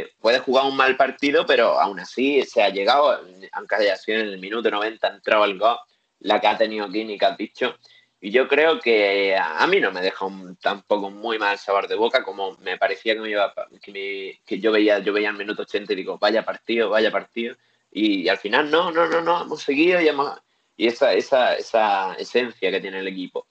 Eh, 0.00 0.10
puede 0.20 0.38
jugar 0.40 0.66
un 0.66 0.76
mal 0.76 0.96
partido, 0.96 1.46
pero 1.46 1.80
aún 1.80 1.98
así 2.00 2.42
se 2.42 2.62
ha 2.62 2.68
llegado, 2.68 3.20
aunque 3.52 3.74
haya 3.76 3.96
sido 3.96 4.20
en 4.20 4.28
el 4.28 4.38
minuto 4.38 4.70
90 4.70 5.08
entrado 5.08 5.44
el 5.44 5.58
gol, 5.58 5.78
la 6.20 6.40
que 6.40 6.46
ha 6.46 6.58
tenido 6.58 6.90
Kini, 6.90 7.18
que 7.18 7.24
has 7.24 7.38
dicho, 7.38 7.76
y 8.20 8.30
yo 8.30 8.48
creo 8.48 8.80
que 8.80 9.36
a 9.36 9.64
mí 9.68 9.80
no 9.80 9.92
me 9.92 10.00
deja 10.00 10.24
un, 10.26 10.56
tampoco 10.56 11.08
muy 11.10 11.38
mal 11.38 11.56
sabor 11.56 11.86
de 11.86 11.94
boca, 11.94 12.24
como 12.24 12.56
me 12.58 12.76
parecía 12.76 13.14
que, 13.14 13.20
me 13.20 13.30
iba, 13.30 13.54
que, 13.80 14.40
que 14.44 14.58
yo 14.58 14.72
veía 14.72 14.98
yo 14.98 15.12
veía 15.12 15.30
el 15.30 15.36
minuto 15.36 15.62
80 15.62 15.92
y 15.92 15.96
digo, 15.96 16.18
vaya 16.18 16.44
partido, 16.44 16.90
vaya 16.90 17.12
partido. 17.12 17.56
Y, 17.92 18.28
al 18.28 18.38
final 18.38 18.70
no, 18.70 18.90
no, 18.90 19.06
no, 19.06 19.20
no, 19.20 19.42
hemos 19.42 19.62
seguido 19.62 20.00
y, 20.00 20.08
hemos, 20.08 20.36
y 20.78 20.86
esa, 20.86 21.12
esa, 21.12 21.56
esa 21.56 22.14
esencia 22.14 22.70
que 22.70 22.80
tiene 22.80 23.00
el 23.00 23.08
equipo. 23.08 23.48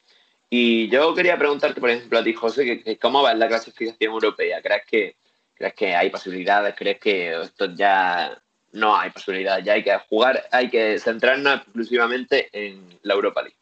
Y 0.49 0.89
yo 0.89 1.13
quería 1.13 1.37
preguntarte, 1.37 1.79
por 1.79 1.89
ejemplo, 1.89 2.17
a 2.17 2.23
ti, 2.23 2.33
José, 2.33 2.81
que, 2.83 2.97
¿cómo 2.97 3.21
va 3.21 3.35
la 3.35 3.49
clasificación 3.49 4.13
europea? 4.13 4.61
¿Crees 4.61 4.83
que, 4.87 5.17
¿Crees 5.53 5.73
que 5.73 5.93
hay 5.93 6.09
posibilidades? 6.09 6.73
¿Crees 6.75 6.99
que 6.99 7.41
esto 7.41 7.75
ya 7.75 8.41
no 8.71 8.95
hay 8.95 9.09
posibilidades? 9.09 9.65
Ya 9.65 9.73
hay 9.73 9.83
que 9.83 9.97
jugar, 10.09 10.47
hay 10.51 10.69
que 10.69 10.97
centrarnos 10.99 11.61
exclusivamente 11.61 12.47
en 12.53 12.97
la 13.03 13.13
Europa 13.13 13.41
League. 13.41 13.57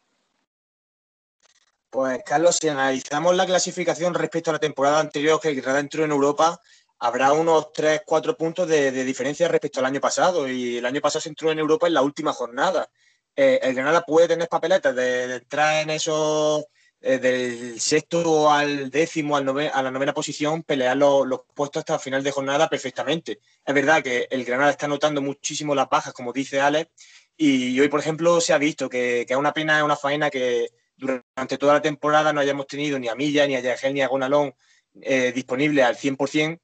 Pues 1.90 2.20
Carlos, 2.24 2.58
si 2.60 2.68
analizamos 2.68 3.34
la 3.34 3.46
clasificación 3.46 4.14
respecto 4.14 4.50
a 4.50 4.54
la 4.54 4.58
temporada 4.60 5.00
anterior 5.00 5.40
que 5.40 5.50
entró 5.50 6.04
en 6.04 6.12
Europa, 6.12 6.60
habrá 7.00 7.32
unos 7.32 7.72
3-4 7.72 8.36
puntos 8.36 8.68
de, 8.68 8.92
diferencia 9.04 9.48
respecto 9.48 9.80
al 9.80 9.86
año 9.86 10.00
pasado. 10.00 10.48
Y 10.48 10.76
el 10.76 10.86
año 10.86 11.00
pasado 11.00 11.22
se 11.22 11.30
entró 11.30 11.50
en 11.50 11.58
Europa 11.58 11.88
en 11.88 11.94
la 11.94 12.02
última 12.02 12.32
jornada. 12.32 12.88
Eh, 13.36 13.60
el 13.62 13.74
Granada 13.74 14.02
puede 14.02 14.28
tener 14.28 14.48
papeletas 14.48 14.96
de, 14.96 15.36
entrar 15.36 15.82
en 15.82 15.90
esos 15.90 16.64
eh, 17.00 17.18
del 17.18 17.78
sexto 17.80 18.50
al 18.50 18.90
décimo, 18.90 19.36
al 19.36 19.46
a 19.48 19.82
la 19.82 19.90
novena 19.90 20.14
posición, 20.14 20.62
pelear 20.62 20.96
los, 20.96 21.42
puestos 21.54 21.80
hasta 21.80 21.98
final 21.98 22.22
de 22.22 22.32
jornada 22.32 22.68
perfectamente. 22.68 23.40
Es 23.64 23.74
verdad 23.74 24.02
que 24.02 24.26
el 24.30 24.44
Granada 24.44 24.70
está 24.70 24.88
notando 24.88 25.20
muchísimo 25.20 25.74
las 25.74 25.88
bajas, 25.88 26.14
como 26.14 26.32
dice 26.32 26.60
Alex, 26.60 26.90
y 27.36 27.78
hoy, 27.78 27.88
por 27.88 28.00
ejemplo, 28.00 28.40
se 28.40 28.54
ha 28.54 28.58
visto 28.58 28.88
que, 28.88 29.24
que 29.26 29.34
es 29.34 29.38
una 29.38 29.52
pena, 29.52 29.78
es 29.78 29.84
una 29.84 29.96
faena 29.96 30.30
que 30.30 30.70
durante 30.96 31.58
toda 31.58 31.74
la 31.74 31.82
temporada 31.82 32.32
no 32.32 32.40
hayamos 32.40 32.66
tenido 32.66 32.98
ni 32.98 33.08
a 33.08 33.14
Milla, 33.14 33.46
ni 33.46 33.56
a 33.56 33.60
Yagel, 33.60 33.94
ni 33.94 34.00
a 34.00 34.08
Gonalón 34.08 34.54
eh, 35.02 35.32
disponibles 35.32 35.84
al 35.84 35.96
100%, 35.96 36.58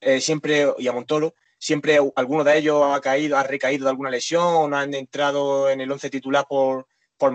eh, 0.00 0.20
siempre, 0.20 0.66
y 0.78 0.88
a 0.88 0.92
Montoro, 0.92 1.34
siempre 1.58 1.98
alguno 2.16 2.44
de 2.44 2.58
ellos 2.58 2.82
ha 2.84 3.00
caído, 3.00 3.36
ha 3.36 3.42
recaído 3.42 3.84
de 3.84 3.90
alguna 3.90 4.10
lesión, 4.10 4.74
han 4.74 4.94
entrado 4.94 5.68
en 5.68 5.80
el 5.80 5.90
11 5.90 6.10
titular 6.10 6.46
por, 6.48 6.86
por 7.16 7.32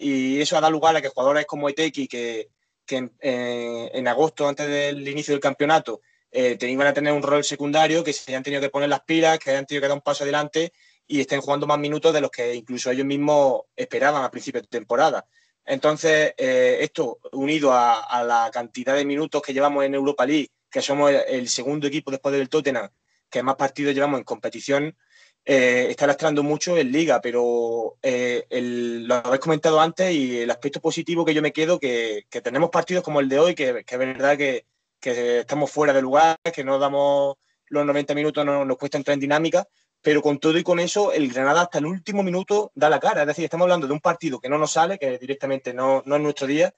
y 0.00 0.40
eso 0.40 0.56
ha 0.56 0.60
dado 0.60 0.72
lugar 0.72 0.96
a 0.96 1.02
que 1.02 1.08
jugadores 1.08 1.46
como 1.46 1.68
Eteki, 1.68 2.08
que, 2.08 2.48
que 2.84 3.10
eh, 3.20 3.90
en, 3.92 4.08
agosto, 4.08 4.48
antes 4.48 4.66
del 4.68 5.06
inicio 5.08 5.32
del 5.32 5.40
campeonato, 5.40 6.00
eh, 6.30 6.58
iban 6.60 6.88
a 6.88 6.92
tener 6.92 7.12
un 7.12 7.22
rol 7.22 7.44
secundario, 7.44 8.02
que 8.02 8.12
se 8.12 8.32
hayan 8.32 8.42
tenido 8.42 8.60
que 8.60 8.70
poner 8.70 8.88
las 8.88 9.02
pilas, 9.02 9.38
que 9.38 9.50
hayan 9.50 9.66
tenido 9.66 9.82
que 9.82 9.88
dar 9.88 9.96
un 9.96 10.02
paso 10.02 10.24
adelante 10.24 10.72
y 11.06 11.20
estén 11.20 11.40
jugando 11.40 11.66
más 11.66 11.78
minutos 11.78 12.12
de 12.12 12.20
los 12.20 12.30
que 12.30 12.54
incluso 12.54 12.90
ellos 12.90 13.06
mismos 13.06 13.62
esperaban 13.76 14.24
a 14.24 14.30
principio 14.30 14.60
de 14.60 14.66
temporada. 14.66 15.26
Entonces, 15.64 16.34
eh, 16.36 16.78
esto 16.80 17.18
unido 17.32 17.72
a, 17.72 18.22
la 18.24 18.50
cantidad 18.52 18.94
de 18.94 19.04
minutos 19.04 19.40
que 19.42 19.54
llevamos 19.54 19.84
en 19.84 19.94
Europa 19.94 20.26
League, 20.26 20.50
que 20.70 20.82
somos 20.82 21.10
el, 21.10 21.48
segundo 21.48 21.86
equipo 21.86 22.10
después 22.10 22.34
del 22.34 22.48
Tottenham, 22.48 22.88
que 23.34 23.42
más 23.42 23.56
partidos 23.56 23.92
llevamos 23.92 24.18
en 24.20 24.24
competición, 24.24 24.96
eh, 25.44 25.88
está 25.90 26.06
lastrando 26.06 26.44
mucho 26.44 26.78
en 26.78 26.92
liga, 26.92 27.20
pero 27.20 27.98
eh, 28.00 28.46
lo 28.48 29.16
habéis 29.16 29.40
comentado 29.40 29.80
antes 29.80 30.14
y 30.14 30.38
el 30.38 30.50
aspecto 30.52 30.80
positivo 30.80 31.24
que 31.24 31.34
yo 31.34 31.42
me 31.42 31.52
quedo, 31.52 31.80
que, 31.80 32.26
que 32.30 32.40
tenemos 32.40 32.70
partidos 32.70 33.02
como 33.02 33.18
el 33.18 33.28
de 33.28 33.40
hoy, 33.40 33.56
que, 33.56 33.84
es 33.84 33.98
verdad 33.98 34.38
que, 34.38 34.66
que, 35.00 35.40
estamos 35.40 35.68
fuera 35.68 35.92
de 35.92 36.00
lugar, 36.00 36.38
que 36.54 36.62
no 36.62 36.78
damos 36.78 37.34
los 37.66 37.84
90 37.84 38.14
minutos, 38.14 38.46
no, 38.46 38.64
nos 38.64 38.78
cuesta 38.78 38.98
entrar 38.98 39.14
en 39.14 39.20
dinámica, 39.20 39.66
pero 40.00 40.22
con 40.22 40.38
todo 40.38 40.56
y 40.56 40.62
con 40.62 40.78
eso, 40.78 41.12
el 41.12 41.28
Granada 41.32 41.62
hasta 41.62 41.78
el 41.78 41.86
último 41.86 42.22
minuto 42.22 42.70
da 42.76 42.88
la 42.88 43.00
cara. 43.00 43.22
Es 43.22 43.26
decir, 43.26 43.46
estamos 43.46 43.64
hablando 43.64 43.88
de 43.88 43.94
un 43.94 44.00
partido 44.00 44.38
que 44.38 44.48
no 44.48 44.58
nos 44.58 44.70
sale, 44.70 44.96
que 44.96 45.18
directamente 45.18 45.74
no, 45.74 46.04
no 46.06 46.14
es 46.14 46.22
nuestro 46.22 46.46
día, 46.46 46.72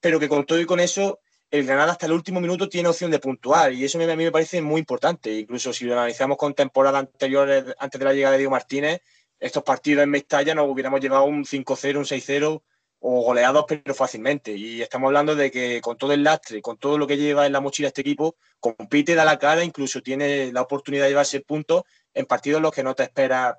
pero 0.00 0.18
que 0.18 0.28
con 0.28 0.44
todo 0.44 0.58
y 0.58 0.66
con 0.66 0.80
eso 0.80 1.20
el 1.50 1.66
Granada 1.66 1.92
hasta 1.92 2.06
el 2.06 2.12
último 2.12 2.40
minuto 2.40 2.68
tiene 2.68 2.88
opción 2.88 3.10
de 3.10 3.18
puntuar 3.18 3.72
y 3.72 3.84
eso 3.84 3.98
a 3.98 4.06
mí 4.06 4.24
me 4.24 4.30
parece 4.30 4.62
muy 4.62 4.80
importante. 4.80 5.32
Incluso 5.32 5.72
si 5.72 5.84
lo 5.84 5.94
analizamos 5.94 6.36
con 6.36 6.54
temporadas 6.54 7.00
anteriores, 7.00 7.64
antes 7.78 7.98
de 7.98 8.04
la 8.04 8.12
llegada 8.12 8.32
de 8.32 8.38
Diego 8.38 8.52
Martínez, 8.52 9.02
estos 9.38 9.62
partidos 9.62 10.04
en 10.04 10.10
Mestalla 10.10 10.54
nos 10.54 10.68
hubiéramos 10.68 11.00
llevado 11.00 11.24
un 11.24 11.44
5-0, 11.44 11.96
un 11.96 12.04
6-0 12.04 12.62
o 13.00 13.22
goleados, 13.22 13.64
pero 13.66 13.94
fácilmente. 13.94 14.52
Y 14.52 14.82
estamos 14.82 15.08
hablando 15.08 15.34
de 15.34 15.50
que 15.50 15.80
con 15.80 15.96
todo 15.96 16.12
el 16.12 16.22
lastre, 16.22 16.62
con 16.62 16.78
todo 16.78 16.98
lo 16.98 17.06
que 17.06 17.16
lleva 17.16 17.46
en 17.46 17.52
la 17.52 17.60
mochila 17.60 17.88
este 17.88 18.02
equipo, 18.02 18.36
compite, 18.60 19.14
da 19.14 19.24
la 19.24 19.38
cara, 19.38 19.64
incluso 19.64 20.02
tiene 20.02 20.52
la 20.52 20.62
oportunidad 20.62 21.04
de 21.04 21.10
llevarse 21.10 21.40
puntos 21.40 21.82
en 22.14 22.26
partidos 22.26 22.58
en 22.58 22.62
los 22.64 22.72
que 22.72 22.82
no 22.82 22.94
te 22.94 23.04
espera 23.04 23.58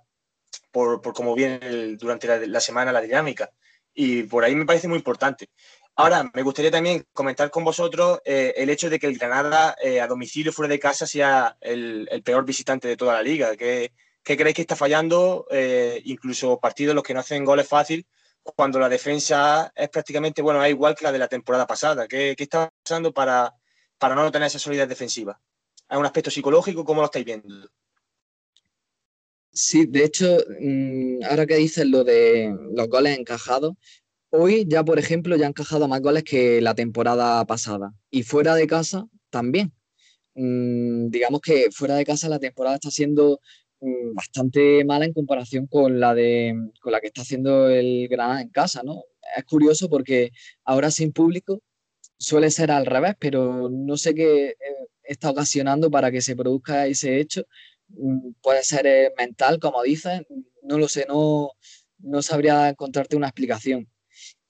por, 0.72 1.02
por 1.02 1.14
cómo 1.14 1.34
viene 1.36 1.96
durante 1.98 2.48
la 2.48 2.60
semana 2.62 2.92
la 2.92 3.02
dinámica. 3.02 3.52
Y 3.94 4.24
por 4.24 4.44
ahí 4.44 4.56
me 4.56 4.66
parece 4.66 4.88
muy 4.88 4.98
importante. 4.98 5.50
Ahora, 5.96 6.30
me 6.34 6.42
gustaría 6.42 6.72
también 6.72 7.06
comentar 7.14 7.52
con 7.52 7.64
vosotros 7.64 8.22
eh, 8.26 8.54
el 8.58 8.70
hecho 8.70 8.90
de 8.90 8.98
que 8.98 9.08
el 9.08 9.18
Granada 9.18 9.76
eh, 9.84 10.00
a 10.00 10.08
domicilio 10.08 10.54
fuera 10.54 10.72
de 10.72 10.80
casa 10.80 11.06
sea 11.06 11.58
el, 11.62 12.08
peor 12.24 12.46
visitante 12.46 12.88
de 12.88 12.98
toda 12.98 13.14
la 13.14 13.22
liga. 13.22 13.56
¿Qué, 13.58 13.92
creéis 14.24 14.56
que 14.56 14.62
está 14.62 14.76
fallando? 14.76 15.46
Eh, 15.52 16.02
incluso 16.06 16.60
partidos 16.60 16.92
en 16.92 16.96
los 16.96 17.04
que 17.04 17.14
no 17.14 17.20
hacen 17.20 17.46
goles 17.46 17.68
fácil, 17.68 18.08
cuando 18.44 18.80
la 18.80 18.90
defensa 18.90 19.72
es 19.76 19.90
prácticamente, 19.90 20.42
bueno, 20.42 20.64
es 20.64 20.72
igual 20.72 20.96
que 20.96 21.04
la 21.04 21.12
de 21.12 21.20
la 21.20 21.28
temporada 21.28 21.68
pasada. 21.68 22.08
¿Qué, 22.08 22.36
está 22.38 22.72
pasando 22.84 23.14
para, 23.14 23.54
para 23.98 24.16
no 24.16 24.32
tener 24.32 24.48
esa 24.48 24.60
solidez 24.60 24.88
defensiva? 24.88 25.40
¿Hay 25.90 26.00
un 26.00 26.06
aspecto 26.06 26.32
psicológico? 26.32 26.86
¿Cómo 26.86 27.02
lo 27.02 27.06
estáis 27.06 27.26
viendo? 27.26 27.70
Sí, 29.54 29.86
de 29.86 30.06
hecho, 30.06 30.38
mm, 30.60 31.24
ahora 31.30 31.46
que 31.46 31.56
dices 31.56 31.86
lo 31.86 32.04
de 32.06 32.56
los 32.74 32.88
goles 32.88 33.18
encajados, 33.20 33.74
Hoy 34.34 34.66
ya, 34.68 34.84
por 34.84 34.98
ejemplo, 34.98 35.36
ya 35.36 35.46
han 35.46 35.50
encajado 35.52 35.88
más 35.90 36.02
goles 36.02 36.24
que 36.24 36.62
la 36.62 36.74
temporada 36.74 37.46
pasada. 37.46 37.94
Y 38.10 38.24
fuera 38.24 38.56
de 38.56 38.66
casa 38.66 39.06
también. 39.30 39.74
Mm, 40.36 41.10
digamos 41.10 41.42
que 41.42 41.70
fuera 41.72 41.96
de 41.96 42.06
casa 42.06 42.30
la 42.30 42.40
temporada 42.40 42.76
está 42.76 42.90
siendo 42.92 43.42
mm, 43.82 44.14
bastante 44.16 44.86
mala 44.86 45.06
en 45.06 45.14
comparación 45.14 45.68
con 45.68 46.00
la, 46.00 46.14
de, 46.16 46.54
con 46.82 46.94
la 46.94 47.02
que 47.02 47.08
está 47.08 47.22
haciendo 47.24 47.70
el 47.70 48.08
Granada 48.08 48.42
en 48.42 48.50
casa, 48.50 48.84
¿no? 48.84 49.04
Es 49.36 49.44
curioso 49.46 49.90
porque 49.90 50.32
ahora 50.64 50.92
sin 50.92 51.12
público 51.14 51.62
suele 52.18 52.52
ser 52.52 52.72
al 52.72 52.86
revés, 52.86 53.16
pero 53.20 53.70
no 53.70 53.98
sé 53.98 54.16
qué 54.16 54.50
eh, 54.52 54.56
está 55.04 55.32
ocasionando 55.32 55.92
para 55.92 56.12
que 56.12 56.22
se 56.22 56.36
produzca 56.36 56.88
ese 56.88 57.20
hecho. 57.20 57.46
Mm, 57.90 58.34
puede 58.42 58.64
ser 58.64 58.88
eh, 58.88 59.12
mental, 59.18 59.60
como 59.60 59.84
dicen, 59.84 60.26
no 60.64 60.78
lo 60.78 60.88
sé, 60.88 61.06
no, 61.08 61.52
no 62.00 62.22
sabría 62.22 62.70
encontrarte 62.70 63.16
una 63.18 63.28
explicación. 63.28 63.90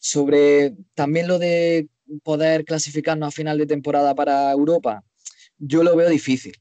Sobre 0.03 0.73
también 0.95 1.27
lo 1.27 1.37
de 1.37 1.87
poder 2.23 2.65
clasificarnos 2.65 3.27
a 3.27 3.31
final 3.31 3.57
de 3.59 3.67
temporada 3.67 4.15
para 4.15 4.51
Europa, 4.51 5.03
yo 5.59 5.83
lo 5.83 5.95
veo 5.95 6.09
difícil. 6.09 6.53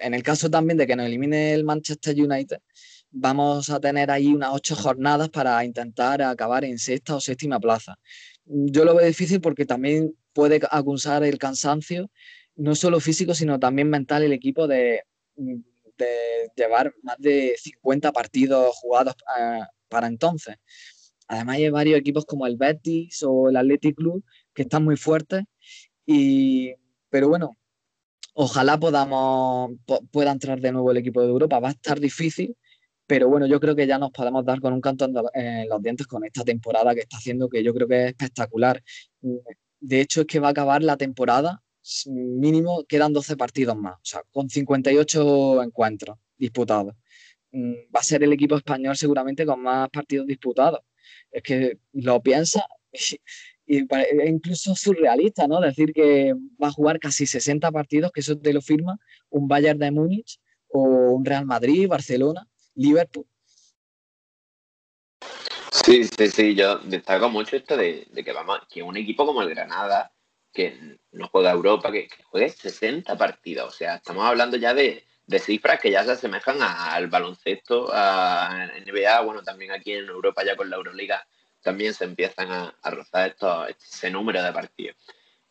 En 0.00 0.14
el 0.14 0.24
caso 0.24 0.50
también 0.50 0.78
de 0.78 0.86
que 0.86 0.96
nos 0.96 1.06
elimine 1.06 1.54
el 1.54 1.62
Manchester 1.62 2.20
United, 2.20 2.58
vamos 3.12 3.70
a 3.70 3.78
tener 3.78 4.10
ahí 4.10 4.34
unas 4.34 4.50
ocho 4.52 4.74
jornadas 4.74 5.28
para 5.28 5.64
intentar 5.64 6.22
acabar 6.22 6.64
en 6.64 6.76
sexta 6.78 7.14
o 7.14 7.20
séptima 7.20 7.60
plaza. 7.60 7.96
Yo 8.44 8.84
lo 8.84 8.96
veo 8.96 9.06
difícil 9.06 9.40
porque 9.40 9.64
también 9.64 10.16
puede 10.32 10.60
acusar 10.68 11.22
el 11.22 11.38
cansancio, 11.38 12.10
no 12.56 12.74
solo 12.74 12.98
físico, 12.98 13.32
sino 13.32 13.60
también 13.60 13.88
mental 13.90 14.24
el 14.24 14.32
equipo 14.32 14.66
de, 14.66 15.02
llevar 16.56 16.92
más 17.02 17.16
de 17.18 17.54
50 17.56 18.10
partidos 18.10 18.74
jugados 18.74 19.14
eh, 19.38 19.60
para 19.88 20.08
entonces. 20.08 20.56
Además 21.32 21.56
hay 21.56 21.70
varios 21.70 21.98
equipos 21.98 22.26
como 22.26 22.46
el 22.46 22.58
Betis 22.58 23.22
o 23.22 23.48
el 23.48 23.56
Athletic 23.56 23.96
Club 23.96 24.22
que 24.52 24.62
están 24.62 24.84
muy 24.84 24.96
fuertes. 24.96 25.44
Y, 26.04 26.74
pero 27.08 27.30
bueno, 27.30 27.56
ojalá 28.34 28.78
podamos 28.78 29.72
pueda 30.10 30.30
entrar 30.30 30.60
de 30.60 30.72
nuevo 30.72 30.90
el 30.90 30.98
equipo 30.98 31.22
de 31.22 31.28
Europa. 31.28 31.58
Va 31.58 31.68
a 31.68 31.72
estar 31.72 31.98
difícil, 32.00 32.54
pero 33.06 33.30
bueno, 33.30 33.46
yo 33.46 33.60
creo 33.60 33.74
que 33.74 33.86
ya 33.86 33.98
nos 33.98 34.10
podemos 34.10 34.44
dar 34.44 34.60
con 34.60 34.74
un 34.74 34.82
canto 34.82 35.06
en 35.32 35.68
los 35.70 35.82
dientes 35.82 36.06
con 36.06 36.22
esta 36.22 36.44
temporada 36.44 36.94
que 36.94 37.00
está 37.00 37.16
haciendo, 37.16 37.48
que 37.48 37.64
yo 37.64 37.72
creo 37.72 37.88
que 37.88 38.02
es 38.02 38.08
espectacular. 38.10 38.82
De 39.80 40.00
hecho, 40.02 40.20
es 40.20 40.26
que 40.26 40.38
va 40.38 40.48
a 40.48 40.50
acabar 40.50 40.82
la 40.82 40.98
temporada, 40.98 41.62
mínimo 42.08 42.84
quedan 42.84 43.14
12 43.14 43.38
partidos 43.38 43.76
más, 43.76 43.94
o 43.94 44.04
sea, 44.04 44.22
con 44.30 44.50
58 44.50 45.62
encuentros 45.62 46.18
disputados. 46.36 46.94
Mm, 47.52 47.72
va 47.94 48.00
a 48.00 48.02
ser 48.02 48.22
el 48.22 48.34
equipo 48.34 48.56
español 48.56 48.96
seguramente 48.96 49.46
con 49.46 49.62
más 49.62 49.88
partidos 49.88 50.26
disputados 50.26 50.80
es 51.30 51.42
que 51.42 51.78
lo 51.92 52.22
piensa 52.22 52.64
y, 53.66 53.78
es 53.78 54.28
incluso 54.28 54.74
surrealista, 54.74 55.46
¿no? 55.46 55.60
Decir 55.60 55.92
que 55.92 56.34
va 56.62 56.68
a 56.68 56.72
jugar 56.72 56.98
casi 56.98 57.26
60 57.26 57.70
partidos, 57.70 58.12
que 58.12 58.20
eso 58.20 58.38
te 58.38 58.52
lo 58.52 58.60
firma 58.60 58.98
un 59.30 59.48
Bayern 59.48 59.78
de 59.78 59.90
Múnich 59.90 60.40
o 60.68 60.80
un 60.80 61.24
Real 61.24 61.46
Madrid, 61.46 61.88
Barcelona, 61.88 62.46
Liverpool. 62.74 63.26
Sí, 65.84 66.04
sí, 66.04 66.28
sí, 66.28 66.54
yo 66.54 66.78
destaco 66.78 67.28
mucho 67.28 67.56
esto 67.56 67.76
de, 67.76 68.06
que 68.14 68.32
vamos, 68.32 68.60
que 68.70 68.82
un 68.82 68.96
equipo 68.96 69.24
como 69.24 69.42
el 69.42 69.50
Granada, 69.50 70.12
que 70.52 70.98
no 71.12 71.28
juega 71.28 71.50
Europa, 71.50 71.90
que, 71.90 72.08
juegue 72.26 72.50
60 72.50 73.16
partidos, 73.16 73.74
o 73.74 73.76
sea, 73.76 73.96
estamos 73.96 74.24
hablando 74.24 74.56
ya 74.58 74.74
de, 74.74 75.04
de 75.26 75.38
cifras 75.38 75.80
que 75.80 75.90
ya 75.90 76.04
se 76.04 76.12
asemejan 76.12 76.58
al 76.60 77.06
baloncesto, 77.08 77.88
a 77.92 78.68
NBA, 78.84 79.20
bueno, 79.20 79.42
también 79.42 79.72
aquí 79.72 79.92
en 79.92 80.06
Europa 80.06 80.44
ya 80.44 80.56
con 80.56 80.68
la 80.68 80.76
Euroliga 80.76 81.24
también 81.62 81.94
se 81.94 82.04
empiezan 82.04 82.50
a, 82.50 82.90
rozar 82.90 83.30
esto, 83.30 83.66
ese 83.66 84.10
número 84.10 84.42
de 84.42 84.52
partidos. 84.52 84.96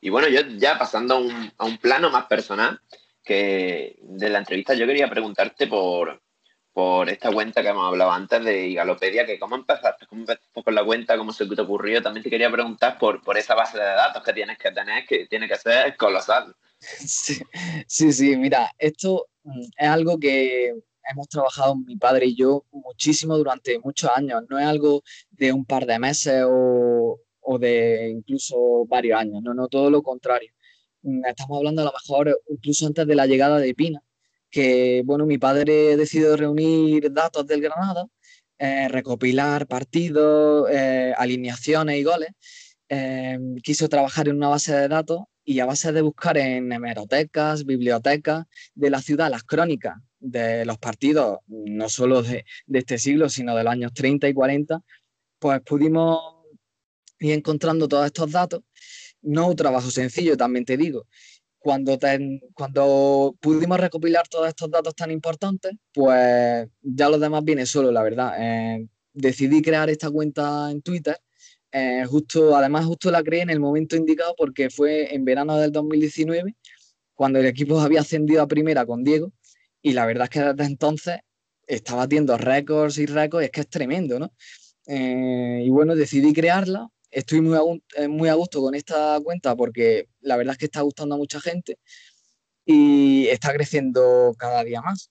Y 0.02 0.10
bueno, 0.10 0.28
yo 0.28 0.42
ya 0.58 0.78
pasando 0.78 1.16
a 1.58 1.66
un, 1.66 1.78
plano 1.78 2.10
más 2.10 2.26
personal, 2.26 2.80
que 3.24 3.98
de 4.02 4.30
la 4.30 4.40
entrevista 4.40 4.74
yo 4.74 4.86
quería 4.86 5.10
preguntarte 5.10 5.68
por, 5.68 6.22
por 6.74 7.10
esta 7.10 7.32
cuenta 7.32 7.62
que 7.62 7.70
hemos 7.70 7.88
hablado 7.88 8.12
antes 8.12 8.44
de 8.44 8.74
Galopedia, 8.74 9.26
que 9.26 9.40
cómo 9.40 9.56
empezaste, 9.56 10.06
cómo 10.08 10.22
empezaste 10.22 10.64
con 10.64 10.76
la 10.76 10.84
cuenta, 10.84 11.18
cómo 11.18 11.32
se 11.32 11.46
te 11.46 11.62
ocurrió. 11.62 12.02
También 12.02 12.24
te 12.24 12.30
quería 12.30 12.52
preguntar 12.52 12.98
por, 12.98 13.22
por 13.24 13.38
esa 13.38 13.56
base 13.56 13.78
de 13.78 13.86
datos 13.86 14.24
que 14.24 14.34
tienes 14.34 14.58
que 14.58 14.72
tener, 14.72 15.06
que 15.06 15.28
tiene 15.28 15.48
que 15.48 15.58
ser 15.58 15.96
colosal. 15.96 16.56
Sí, 16.82 17.40
sí, 17.86 18.12
sí, 18.12 18.36
mira, 18.36 18.72
esto 18.80 19.28
es 19.78 19.88
algo 19.88 20.20
que 20.20 20.74
hemos 21.10 21.28
trabajado 21.28 21.76
mi 21.76 21.98
padre 21.98 22.28
y 22.28 22.36
yo 22.36 22.66
muchísimo 22.72 23.38
durante 23.38 23.80
muchos 23.80 24.10
años. 24.16 24.44
No 24.50 24.60
es 24.60 24.66
algo 24.66 25.04
de 25.32 25.52
un 25.52 25.66
par 25.66 25.86
de 25.86 26.00
meses 26.00 26.44
o, 26.48 27.20
o 27.42 27.60
de 27.60 28.10
incluso 28.10 28.86
varios 28.86 29.20
años, 29.20 29.42
no, 29.44 29.54
no, 29.54 29.68
todo 29.68 29.90
lo 29.90 30.02
contrario. 30.04 30.52
Mm, 31.04 31.26
estamos 31.26 31.58
hablando 31.58 31.82
a 31.82 31.86
lo 31.86 31.92
mejor 31.94 32.42
incluso 32.50 32.88
antes 32.88 33.08
de 33.08 33.16
la 33.16 33.28
llegada 33.28 33.60
de 33.60 33.74
Pina, 33.74 34.04
que 34.50 35.04
bueno, 35.06 35.26
mi 35.26 35.38
padre 35.38 35.98
decidió 35.98 36.36
reunir 36.38 37.12
datos 37.12 37.48
del 37.48 37.62
Granada, 37.62 38.08
eh, 38.60 38.88
recopilar 38.90 39.68
partidos, 39.68 40.70
eh, 40.72 41.14
alineaciones 41.18 41.98
y 42.00 42.04
goles. 42.04 42.30
Eh, 42.90 43.40
quiso 43.64 43.88
trabajar 43.90 44.28
en 44.28 44.36
una 44.36 44.50
base 44.50 44.74
de 44.74 44.88
datos 44.90 45.22
y 45.52 45.60
a 45.60 45.66
base 45.66 45.92
de 45.92 46.02
buscar 46.02 46.38
en 46.38 46.72
hemerotecas, 46.72 47.66
bibliotecas 47.66 48.46
de 48.74 48.90
la 48.90 49.02
ciudad 49.02 49.30
las 49.30 49.44
crónicas 49.44 49.98
de 50.20 50.66
los 50.66 50.78
partidos, 50.78 51.40
no 51.48 51.90
solo 51.90 52.22
de, 52.24 52.46
este 52.72 52.98
siglo, 52.98 53.28
sino 53.28 53.56
de 53.56 53.64
los 53.66 53.74
años 53.74 53.94
30 53.94 54.30
y 54.30 54.34
40, 54.34 54.82
pues 55.40 55.62
pudimos 55.62 56.20
ir 57.20 57.34
encontrando 57.34 57.88
todos 57.88 58.06
estos 58.06 58.32
datos. 58.32 58.62
No 59.22 59.50
un 59.50 59.56
trabajo 59.56 59.92
sencillo, 59.92 60.38
también 60.38 60.64
te 60.64 60.78
digo. 60.78 61.06
Cuando, 61.60 62.00
cuando 62.54 63.36
pudimos 63.42 63.80
recopilar 63.80 64.28
todos 64.30 64.48
estos 64.48 64.72
datos 64.72 64.96
tan 64.96 65.12
importantes, 65.12 65.74
pues 65.94 66.68
ya 66.82 67.10
los 67.10 67.20
demás 67.20 67.44
viene 67.44 67.66
solo, 67.66 67.92
la 67.92 68.04
verdad. 68.04 68.36
Eh, 68.40 68.88
decidí 69.14 69.62
crear 69.62 69.90
esta 69.90 70.10
cuenta 70.10 70.72
en 70.72 70.82
Twitter 70.82 71.18
eh, 71.72 72.06
justo, 72.06 72.56
además, 72.56 72.86
justo 72.86 73.12
la 73.12 73.24
creé 73.24 73.42
en 73.42 73.50
el 73.50 73.60
momento 73.60 73.96
indicado 73.96 74.34
porque 74.38 74.70
fue 74.70 75.14
en 75.14 75.26
verano 75.26 75.58
del 75.58 75.72
2019, 75.72 76.56
cuando 77.16 77.40
el 77.40 77.46
equipo 77.46 77.80
había 77.80 78.02
ascendido 78.02 78.42
a 78.42 78.48
primera 78.48 78.86
con 78.86 79.04
Diego, 79.04 79.32
y 79.82 79.94
la 79.94 80.06
verdad 80.06 80.26
es 80.26 80.30
que 80.32 80.40
desde 80.42 80.66
entonces 80.66 81.20
estaba 81.68 82.00
batiendo 82.04 82.38
récords 82.38 82.98
y 82.98 83.06
récords, 83.06 83.46
es 83.46 83.52
que 83.52 83.62
es 83.62 83.70
tremendo, 83.70 84.20
¿no? 84.20 84.34
Eh, 84.88 85.64
y 85.66 85.70
bueno, 85.70 85.96
decidí 85.96 86.34
crearla. 86.34 86.88
Estoy 87.12 87.42
muy 87.42 87.58
eh, 87.98 88.08
muy 88.08 88.30
a 88.30 88.36
gusto 88.36 88.62
con 88.62 88.76
esta 88.76 89.20
cuenta 89.24 89.56
porque 89.56 90.08
la 90.22 90.38
verdad 90.38 90.54
es 90.54 90.58
que 90.60 90.66
está 90.66 90.82
gustando 90.82 91.16
a 91.16 91.18
mucha 91.18 91.42
gente 91.42 91.78
y 92.66 93.28
está 93.28 93.54
creciendo 93.54 94.34
cada 94.38 94.64
día 94.64 94.82
más. 94.82 95.11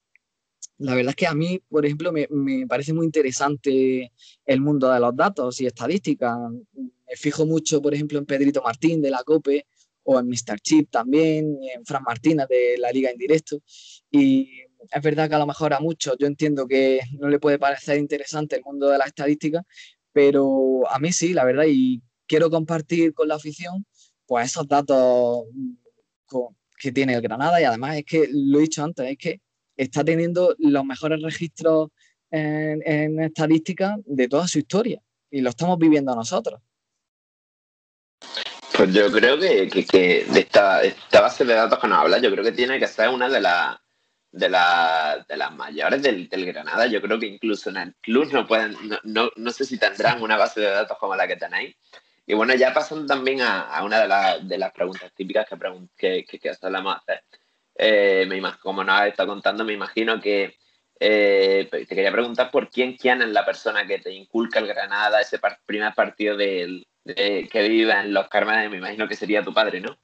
La 0.81 0.95
verdad 0.95 1.11
es 1.11 1.17
que 1.17 1.27
a 1.27 1.35
mí, 1.35 1.61
por 1.69 1.85
ejemplo, 1.85 2.11
me, 2.11 2.27
me, 2.31 2.67
parece 2.67 2.95
muy 2.95 3.05
interesante 3.05 4.13
el 4.47 4.61
mundo 4.63 4.91
de 4.91 4.99
los 4.99 5.15
datos 5.15 5.61
y 5.61 5.67
estadísticas. 5.67 6.39
Me 6.73 7.17
fijo 7.17 7.45
mucho, 7.45 7.83
por 7.83 7.93
ejemplo, 7.93 8.19
en 8.19 8.25
Pedrito 8.25 8.63
Martín 8.63 9.03
de 9.03 9.11
la 9.11 9.23
COPE 9.23 9.67
o 10.05 10.19
en 10.19 10.27
Mr. 10.27 10.59
Chip 10.63 10.91
también, 10.91 11.59
en 11.75 11.85
Fran 11.85 12.03
Martínez 12.03 12.49
de 12.49 12.79
la 12.79 12.91
Liga 12.93 13.11
en 13.11 13.19
Directo. 13.19 13.61
Y 14.11 14.49
es 14.91 15.03
verdad 15.03 15.29
que 15.29 15.35
a 15.35 15.39
lo 15.39 15.47
mejor 15.47 15.75
a 15.75 15.81
muchos 15.81 16.17
yo 16.19 16.27
entiendo 16.27 16.67
que 16.67 17.01
no 17.19 17.29
le 17.29 17.39
puede 17.39 17.59
parecer 17.59 17.99
interesante 17.99 18.57
el 18.57 18.63
mundo 18.65 18.89
de 18.89 18.97
la 18.97 19.05
estadística, 19.05 19.63
pero 20.13 20.91
a 20.91 20.99
mí 20.99 21.13
sí, 21.13 21.35
la 21.35 21.45
verdad, 21.45 21.65
y 21.69 22.01
quiero 22.27 22.49
compartir 22.49 23.13
con 23.13 23.29
la 23.29 23.35
afición 23.35 23.85
pues 24.25 24.47
esos 24.47 24.67
datos 24.67 25.43
que 26.79 26.91
tiene 26.93 27.15
el 27.15 27.21
Granada 27.21 27.61
y 27.61 27.65
además 27.65 27.99
es 27.99 28.05
que 28.07 28.29
lo 28.33 28.59
he 28.59 28.63
dicho 28.63 28.83
antes, 28.83 29.11
es 29.11 29.19
que 29.19 29.41
está 29.83 30.05
teniendo 30.05 30.55
los 30.59 30.85
mejores 30.85 31.23
registros 31.23 31.89
en, 32.31 33.21
estadística 33.21 33.97
de 34.05 34.29
toda 34.29 34.47
su 34.47 34.59
historia 34.59 35.01
y 35.31 35.41
lo 35.41 35.51
estamos 35.51 35.79
viviendo 35.79 36.15
nosotros. 36.15 36.61
Pues 38.77 38.93
yo 38.93 39.11
creo 39.11 39.39
que, 39.39 40.27
de 40.31 40.41
esta, 40.41 40.83
base 41.13 41.45
de 41.45 41.55
datos 41.55 41.79
que 41.79 41.89
nos 41.89 41.99
habla, 41.99 42.19
yo 42.19 42.31
creo 42.31 42.45
que 42.45 42.53
tiene 42.53 42.79
que 42.79 42.87
ser 42.87 43.09
una 43.09 43.29
de, 43.29 43.41
la, 43.41 43.83
de 44.33 44.49
las 44.49 45.55
mayores 45.57 46.03
del, 46.03 46.29
Granada. 46.29 46.87
Yo 46.87 47.01
creo 47.01 47.19
que 47.19 47.27
incluso 47.27 47.71
en 47.71 47.77
el 47.79 47.95
club 48.03 48.31
no 48.33 48.47
pueden, 48.47 48.77
no, 49.05 49.51
sé 49.51 49.65
si 49.65 49.79
tendrán 49.79 50.23
una 50.23 50.37
base 50.37 50.61
de 50.61 50.71
datos 50.71 50.99
como 50.99 51.17
la 51.17 51.27
que 51.27 51.37
tenéis. 51.37 51.77
Y 52.27 52.35
bueno, 52.35 52.55
ya 52.55 52.73
pasando 52.73 53.07
también 53.07 53.41
a, 53.41 53.83
una 53.83 54.37
de, 54.39 54.59
las 54.59 54.73
preguntas 54.73 55.11
típicas 55.15 55.49
que, 55.49 55.57
pregun 55.57 55.91
que, 55.97 56.25
que, 56.25 56.39
que 56.39 56.55
solemos 56.55 56.97
hacer. 56.97 57.25
Eh, 57.83 58.27
me 58.29 58.43
como 58.59 58.85
nos 58.85 59.07
estado 59.07 59.31
contando, 59.31 59.65
me 59.65 59.73
imagino 59.73 60.21
que 60.21 60.55
eh, 61.01 61.67
te 61.71 61.87
quería 61.87 62.13
preguntar 62.13 62.51
por 62.51 62.69
quién, 62.69 62.95
quién 62.95 63.23
es 63.23 63.29
la 63.29 63.47
persona 63.47 63.87
que 63.87 63.99
te 63.99 64.13
inculca 64.13 64.59
el 64.59 64.67
Granada, 64.67 65.19
ese 65.19 65.41
primer 65.65 65.95
partido 65.95 66.37
de, 66.37 66.87
que 67.07 67.69
vive 67.71 67.93
en 67.93 68.13
Los 68.13 68.29
Cármenes, 68.29 68.71
me 68.71 68.77
imagino 68.77 69.09
que 69.09 69.17
sería 69.17 69.43
tu 69.43 69.55
padre, 69.55 69.81
¿no? 69.81 69.97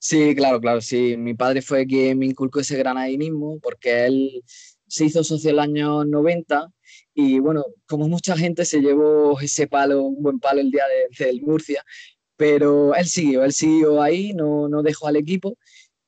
Sí, 0.00 0.34
claro, 0.34 0.60
claro, 0.60 0.80
sí. 0.80 1.16
Mi 1.16 1.34
padre 1.34 1.62
fue 1.62 1.86
quien 1.86 2.18
me 2.18 2.26
inculcó 2.26 2.58
ese 2.58 2.76
granadinismo 2.76 3.60
porque 3.62 4.06
él 4.06 4.42
se 4.88 5.04
hizo 5.04 5.22
socio 5.22 5.50
en 5.50 5.54
el 5.54 5.60
año 5.60 6.04
90 6.04 6.68
y 7.14 7.38
bueno, 7.38 7.64
como 7.86 8.08
mucha 8.08 8.36
gente 8.36 8.64
se 8.64 8.80
llevó 8.80 9.38
ese 9.38 9.68
palo, 9.68 10.02
un 10.02 10.20
buen 10.20 10.40
palo 10.40 10.60
el 10.60 10.72
día 10.72 10.82
de, 10.88 11.24
del 11.24 11.42
Murcia, 11.42 11.84
pero 12.36 12.92
él 12.96 13.06
siguió, 13.06 13.44
él 13.44 13.52
siguió 13.52 14.02
ahí, 14.02 14.32
no, 14.32 14.68
no 14.68 14.82
dejó 14.82 15.06
al 15.06 15.14
equipo 15.14 15.56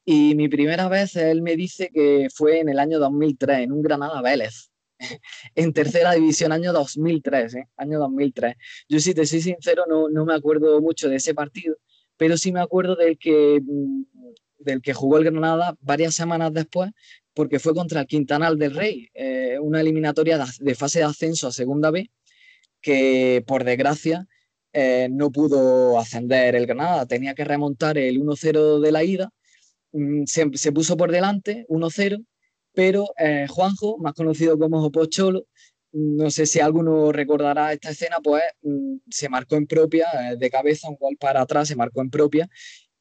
y 0.08 0.36
mi 0.36 0.48
primera 0.48 0.88
vez 0.88 1.16
él 1.16 1.42
me 1.42 1.56
dice 1.56 1.90
que 1.92 2.28
fue 2.32 2.60
en 2.60 2.68
el 2.68 2.78
año 2.78 3.00
2003, 3.00 3.58
en 3.58 3.72
un 3.72 3.82
Granada 3.82 4.22
Vélez, 4.22 4.70
en 5.56 5.72
tercera 5.72 6.12
división, 6.12 6.52
año 6.52 6.72
2003, 6.72 7.54
¿eh? 7.56 7.68
año 7.76 7.98
2003. 7.98 8.54
Yo 8.88 9.00
si 9.00 9.14
te 9.14 9.26
soy 9.26 9.40
sincero, 9.40 9.84
no, 9.88 10.08
no 10.08 10.24
me 10.24 10.34
acuerdo 10.34 10.80
mucho 10.80 11.08
de 11.08 11.16
ese 11.16 11.34
partido, 11.34 11.76
pero 12.16 12.36
sí 12.36 12.52
me 12.52 12.60
acuerdo 12.60 12.94
del 12.94 13.18
que, 13.18 13.60
mm, 13.60 14.04
del 14.60 14.80
que 14.80 14.94
jugó 14.94 15.18
el 15.18 15.24
Granada 15.24 15.76
varias 15.80 16.14
semanas 16.14 16.52
después, 16.52 16.92
porque 17.34 17.58
fue 17.58 17.74
contra 17.74 18.02
el 18.02 18.06
Quintanal 18.06 18.58
del 18.58 18.76
Rey, 18.76 19.08
eh, 19.12 19.58
una 19.60 19.80
eliminatoria 19.80 20.38
de 20.60 20.74
fase 20.76 21.00
de 21.00 21.06
ascenso 21.06 21.48
a 21.48 21.52
Segunda 21.52 21.90
B, 21.90 22.10
que 22.80 23.42
por 23.44 23.64
desgracia 23.64 24.28
eh, 24.72 25.08
no 25.10 25.32
pudo 25.32 25.98
ascender 25.98 26.54
el 26.54 26.66
Granada, 26.66 27.06
tenía 27.06 27.34
que 27.34 27.44
remontar 27.44 27.98
el 27.98 28.20
1-0 28.20 28.80
de 28.80 28.92
la 28.92 29.02
ida, 29.02 29.32
se, 30.26 30.50
se, 30.54 30.72
puso 30.72 30.96
por 30.96 31.10
delante 31.12 31.66
1-0, 31.68 32.24
pero 32.72 33.06
eh, 33.18 33.46
Juanjo, 33.48 33.98
más 33.98 34.14
conocido 34.14 34.58
como 34.58 34.90
Pocholo, 34.92 35.46
no 35.92 36.30
sé 36.30 36.44
si 36.44 36.60
alguno 36.60 37.10
recordará 37.10 37.72
esta 37.72 37.90
escena, 37.90 38.18
pues 38.22 38.42
mm, 38.62 38.96
se 39.08 39.28
marcó 39.30 39.56
en 39.56 39.66
propia, 39.66 40.06
eh, 40.32 40.36
de 40.36 40.50
cabeza, 40.50 40.90
un 40.90 40.96
gol 41.00 41.16
para 41.18 41.40
atrás, 41.40 41.68
se 41.68 41.76
marcó 41.76 42.02
en 42.02 42.10
propia 42.10 42.48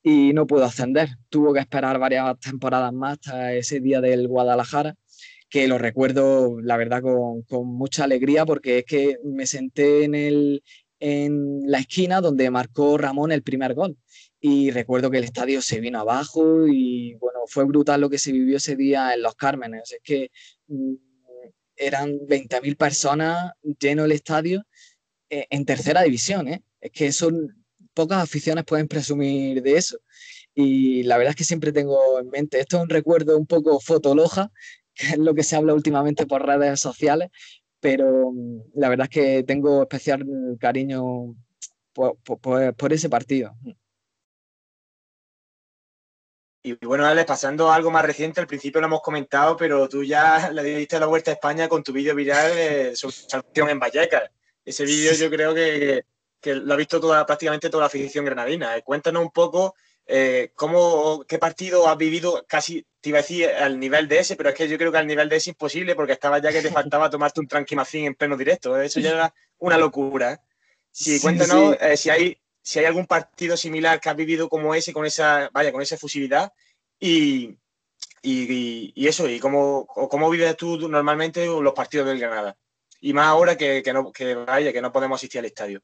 y 0.04 0.34
no 0.34 0.48
pudo 0.48 0.66
ascender. 0.66 1.10
Tuvo 1.30 1.54
que 1.54 1.60
esperar 1.60 2.00
varias 2.00 2.40
temporadas 2.40 2.94
más 2.94 3.14
hasta 3.14 3.54
ese 3.54 3.82
día 3.82 4.02
del 4.02 4.28
Guadalajara, 4.30 4.96
que 5.50 5.68
lo 5.68 5.78
recuerdo, 5.78 6.62
la 6.62 6.78
verdad, 6.78 7.02
con, 7.02 7.68
mucha 7.68 8.06
alegría, 8.06 8.46
porque 8.46 8.80
es 8.80 8.86
que 8.86 9.18
me 9.26 9.46
senté 9.46 10.06
en 11.00 11.62
la 11.70 11.80
esquina 11.80 12.22
donde 12.22 12.50
marcó 12.50 12.98
Ramón 12.98 13.32
el 13.32 13.44
primer 13.44 13.74
gol. 13.74 13.98
Y 14.48 14.70
recuerdo 14.70 15.10
que 15.10 15.18
el 15.18 15.24
estadio 15.24 15.60
se 15.60 15.80
vino 15.80 16.00
abajo 16.00 16.68
y 16.68 17.16
bueno, 17.16 17.40
fue 17.48 17.64
brutal 17.64 18.00
lo 18.00 18.12
que 18.12 18.20
se 18.20 18.32
vivió 18.32 18.58
ese 18.58 18.76
día 18.76 19.16
en 19.16 19.24
Los 19.24 19.34
Cármenes. 19.34 19.92
Es 19.92 20.02
que 20.04 20.30
mm, 20.68 20.94
eran 21.76 22.20
20.000 22.20 22.78
personas 22.78 23.54
lleno 23.80 24.06
el 24.06 24.12
estadio 24.12 24.64
eh, 25.32 25.48
en 25.50 25.66
tercera 25.66 26.04
división. 26.04 26.48
¿eh? 26.48 26.64
Es 26.80 26.92
que 26.92 27.12
son 27.12 27.66
pocas 27.96 28.22
aficiones 28.22 28.66
pueden 28.66 28.88
presumir 28.88 29.64
de 29.64 29.78
eso. 29.78 29.98
Y 30.54 31.02
la 31.02 31.18
verdad 31.18 31.32
es 31.32 31.38
que 31.38 31.44
siempre 31.44 31.72
tengo 31.72 32.20
en 32.20 32.30
mente, 32.30 32.60
esto 32.60 32.78
es 32.78 32.84
un 32.84 32.90
recuerdo 32.90 33.40
un 33.40 33.48
poco 33.48 33.80
fotoloja, 33.80 34.52
que 34.94 35.08
es 35.08 35.18
lo 35.18 35.34
que 35.34 35.42
se 35.42 35.56
habla 35.56 35.74
últimamente 35.74 36.28
por 36.28 36.46
redes 36.46 36.80
sociales, 36.80 37.30
pero 37.80 38.32
mm, 38.32 38.60
la 38.76 38.90
verdad 38.90 39.08
es 39.10 39.10
que 39.10 39.44
tengo 39.44 39.82
especial 39.82 40.24
cariño 40.60 41.36
por 41.94 42.94
ese 42.94 43.10
partido. 43.10 43.56
Y 46.66 46.74
bueno, 46.84 47.06
Alex, 47.06 47.28
pasando 47.28 47.72
a 47.72 47.76
algo 47.76 47.92
más 47.92 48.04
reciente, 48.04 48.42
al 48.42 48.48
principio 48.48 48.82
lo 48.82 48.88
hemos 48.88 49.02
comentado, 49.02 49.56
pero 49.56 49.88
tú 49.88 50.04
ya 50.04 50.50
le 50.50 50.64
diste 50.64 51.00
la 51.00 51.06
vuelta 51.06 51.30
a 51.30 51.36
España 51.36 51.68
con 51.68 51.84
tu 51.84 51.94
vídeo 51.94 52.16
viral 52.16 52.56
de 52.56 52.96
su 52.96 53.12
sanción 53.12 53.70
en 53.70 53.78
Vallecas. 53.78 54.32
Ese 54.66 54.84
vídeo 54.84 55.14
yo 55.14 55.30
creo 55.30 55.54
que, 55.54 56.06
que, 56.42 56.56
lo 56.56 56.74
ha 56.74 56.78
visto 56.78 57.00
toda, 57.00 57.24
prácticamente 57.24 57.70
toda 57.70 57.82
la 57.82 57.86
afición 57.86 58.26
granadina. 58.26 58.76
Eh, 58.76 58.82
cuéntanos 58.82 59.22
un 59.22 59.30
poco 59.30 59.76
eh, 60.08 60.54
cómo, 60.56 61.24
qué 61.28 61.38
partido 61.38 61.88
has 61.88 61.98
vivido, 61.98 62.44
casi 62.48 62.84
te 63.00 63.10
iba 63.10 63.20
a 63.20 63.22
decir 63.22 63.48
al 63.48 63.80
nivel 63.80 64.08
de 64.08 64.22
ese, 64.22 64.36
pero 64.36 64.50
es 64.50 64.56
que 64.56 64.68
yo 64.68 64.80
creo 64.80 64.92
que 64.92 64.98
al 64.98 65.06
nivel 65.06 65.30
de 65.30 65.36
ese 65.36 65.52
es 65.52 65.54
imposible 65.54 65.94
porque 65.94 66.14
estaba 66.14 66.40
ya 66.40 66.52
que 66.52 66.64
te 66.64 66.72
faltaba 66.72 67.12
tomarte 67.12 67.42
un 67.42 67.48
tranquimacín 67.48 68.06
en 68.06 68.16
pleno 68.16 68.36
directo. 68.36 68.82
Eso 68.82 69.00
ya 69.00 69.12
era 69.12 69.34
una 69.60 69.78
locura. 69.78 70.34
¿eh? 70.34 70.38
Sí, 70.90 71.20
cuéntanos 71.20 71.76
sí. 71.80 71.98
si 71.98 72.10
hay 72.10 72.38
si 72.66 72.80
hay 72.80 72.86
algún 72.86 73.06
partido 73.06 73.56
similar 73.56 74.02
que 74.02 74.10
has 74.10 74.16
vivido 74.16 74.50
como 74.50 74.74
ese, 74.74 74.92
con 74.92 75.06
esa, 75.06 75.52
vaya, 75.54 75.72
con 75.72 75.84
esa 75.84 75.96
efusividad 75.96 76.52
y, 77.00 77.60
y, 78.24 79.08
eso, 79.08 79.30
y 79.30 79.40
cómo, 79.40 79.86
cómo 79.86 80.32
vives 80.32 80.58
tú 80.58 80.90
normalmente 80.90 81.46
los 81.46 81.74
partidos 81.74 82.08
del 82.08 82.18
Granada. 82.18 82.58
Y 83.00 83.14
más 83.14 83.28
ahora 83.28 83.56
que, 83.56 83.84
que, 83.84 83.94
no, 83.94 84.12
que, 84.12 84.34
vaya, 84.34 84.74
que 84.74 84.82
no 84.82 84.92
podemos 84.92 85.20
asistir 85.20 85.38
al 85.40 85.46
estadio. 85.46 85.84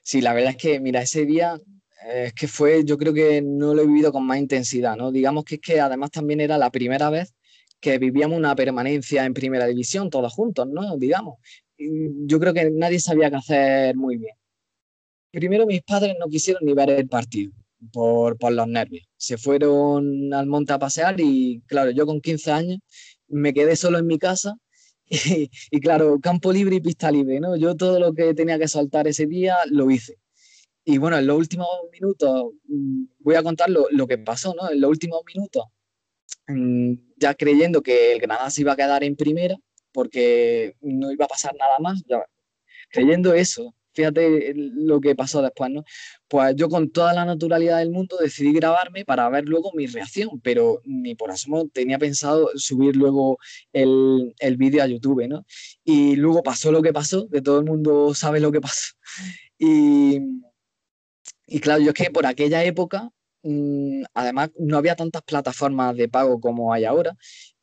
Sí, 0.00 0.20
la 0.20 0.32
verdad 0.32 0.50
es 0.50 0.58
que, 0.58 0.78
mira, 0.78 1.02
ese 1.02 1.26
día 1.26 1.60
eh, 2.06 2.26
es 2.26 2.34
que 2.34 2.46
fue, 2.46 2.84
yo 2.84 2.96
creo 2.96 3.12
que 3.12 3.42
no 3.42 3.74
lo 3.74 3.82
he 3.82 3.86
vivido 3.86 4.12
con 4.12 4.24
más 4.24 4.38
intensidad, 4.38 4.94
¿no? 4.96 5.10
Digamos 5.10 5.44
que 5.44 5.56
es 5.56 5.60
que 5.60 5.80
además 5.80 6.12
también 6.12 6.40
era 6.40 6.56
la 6.56 6.70
primera 6.70 7.10
vez 7.10 7.34
que 7.80 7.98
vivíamos 7.98 8.38
una 8.38 8.54
permanencia 8.54 9.24
en 9.24 9.34
primera 9.34 9.66
división 9.66 10.08
todos 10.08 10.32
juntos, 10.32 10.68
¿no? 10.68 10.96
Digamos. 10.98 11.40
Yo 11.76 12.38
creo 12.38 12.54
que 12.54 12.70
nadie 12.70 13.00
sabía 13.00 13.28
qué 13.28 13.36
hacer 13.36 13.96
muy 13.96 14.18
bien 14.18 14.37
primero 15.32 15.66
mis 15.66 15.82
padres 15.82 16.16
no 16.18 16.26
quisieron 16.28 16.64
ni 16.64 16.72
ver 16.72 16.90
el 16.90 17.08
partido 17.08 17.52
por, 17.92 18.38
por, 18.38 18.52
los 18.52 18.68
nervios. 18.68 19.06
Se 19.16 19.38
fueron 19.38 20.32
al 20.34 20.46
monte 20.46 20.72
a 20.72 20.78
pasear 20.78 21.20
y, 21.20 21.62
claro, 21.66 21.90
yo 21.90 22.06
con 22.06 22.20
15 22.20 22.50
años 22.50 22.78
me 23.28 23.52
quedé 23.52 23.76
solo 23.76 23.98
en 23.98 24.06
mi 24.06 24.18
casa 24.18 24.56
y, 25.10 25.80
claro, 25.80 26.18
campo 26.20 26.52
libre 26.52 26.76
y 26.76 26.80
pista 26.80 27.10
libre, 27.10 27.40
¿no? 27.40 27.56
Yo 27.56 27.74
todo 27.76 27.98
lo 27.98 28.12
que 28.12 28.34
tenía 28.34 28.58
que 28.58 28.68
saltar 28.68 29.08
ese 29.08 29.26
día 29.26 29.56
lo 29.70 29.90
hice. 29.90 30.16
Y 30.84 30.98
bueno, 30.98 31.18
en 31.18 31.26
los 31.26 31.36
últimos 31.36 31.68
minutos, 31.92 32.52
mm, 32.64 33.04
voy 33.20 33.34
a 33.36 33.42
contar 33.42 33.70
lo, 33.70 33.86
lo 33.90 34.06
que 34.06 34.18
pasó, 34.18 34.54
¿no? 34.54 34.70
En 34.70 34.80
los 34.80 34.90
últimos 34.90 35.22
minutos, 35.26 35.64
mm, 36.48 36.94
ya 37.16 37.34
creyendo 37.34 37.82
que 37.82 38.12
el 38.12 38.20
Granada 38.20 38.50
se 38.50 38.62
iba 38.62 38.72
a 38.72 38.76
quedar 38.76 39.04
en 39.04 39.16
primera, 39.16 39.56
porque 39.92 40.76
no 40.80 41.10
iba 41.12 41.24
a 41.24 41.28
pasar 41.28 41.54
nada 41.58 41.78
más, 41.80 42.02
creyendo 42.90 43.34
eso, 43.34 43.74
fíjate 43.92 44.52
lo 44.54 45.00
que 45.00 45.14
pasó 45.14 45.42
después, 45.42 45.70
¿no? 45.70 45.84
Pues 46.28 46.54
yo 46.56 46.68
con 46.68 46.90
toda 46.90 47.12
la 47.12 47.24
naturalidad 47.24 47.78
del 47.78 47.90
mundo 47.90 48.16
decidí 48.20 48.52
grabarme 48.52 49.04
para 49.04 49.28
ver 49.28 49.44
luego 49.44 49.72
mi 49.74 49.86
reacción, 49.86 50.40
pero 50.42 50.80
ni 50.84 51.14
por 51.14 51.30
asomo 51.30 51.68
tenía 51.68 51.98
pensado 51.98 52.50
subir 52.54 52.96
luego 52.96 53.38
el, 53.72 54.34
el 54.38 54.56
vídeo 54.56 54.82
a 54.82 54.86
YouTube, 54.86 55.26
¿no? 55.28 55.44
Y 55.84 56.16
luego 56.16 56.42
pasó 56.42 56.72
lo 56.72 56.82
que 56.82 56.92
pasó, 56.92 57.28
que 57.28 57.42
todo 57.42 57.58
el 57.58 57.64
mundo 57.64 58.14
sabe 58.14 58.40
lo 58.40 58.52
que 58.52 58.60
pasó. 58.60 58.94
Y, 59.60 60.20
y 61.46 61.58
claro, 61.60 61.82
yo 61.82 61.88
es 61.88 61.94
que 61.94 62.10
por 62.12 62.26
aquella 62.26 62.62
época, 62.62 63.10
mmm, 63.42 64.02
además, 64.14 64.50
no 64.58 64.78
había 64.78 64.94
tantas 64.94 65.22
plataformas 65.22 65.96
de 65.96 66.08
pago 66.08 66.40
como 66.40 66.72
hay 66.72 66.84
ahora. 66.84 67.16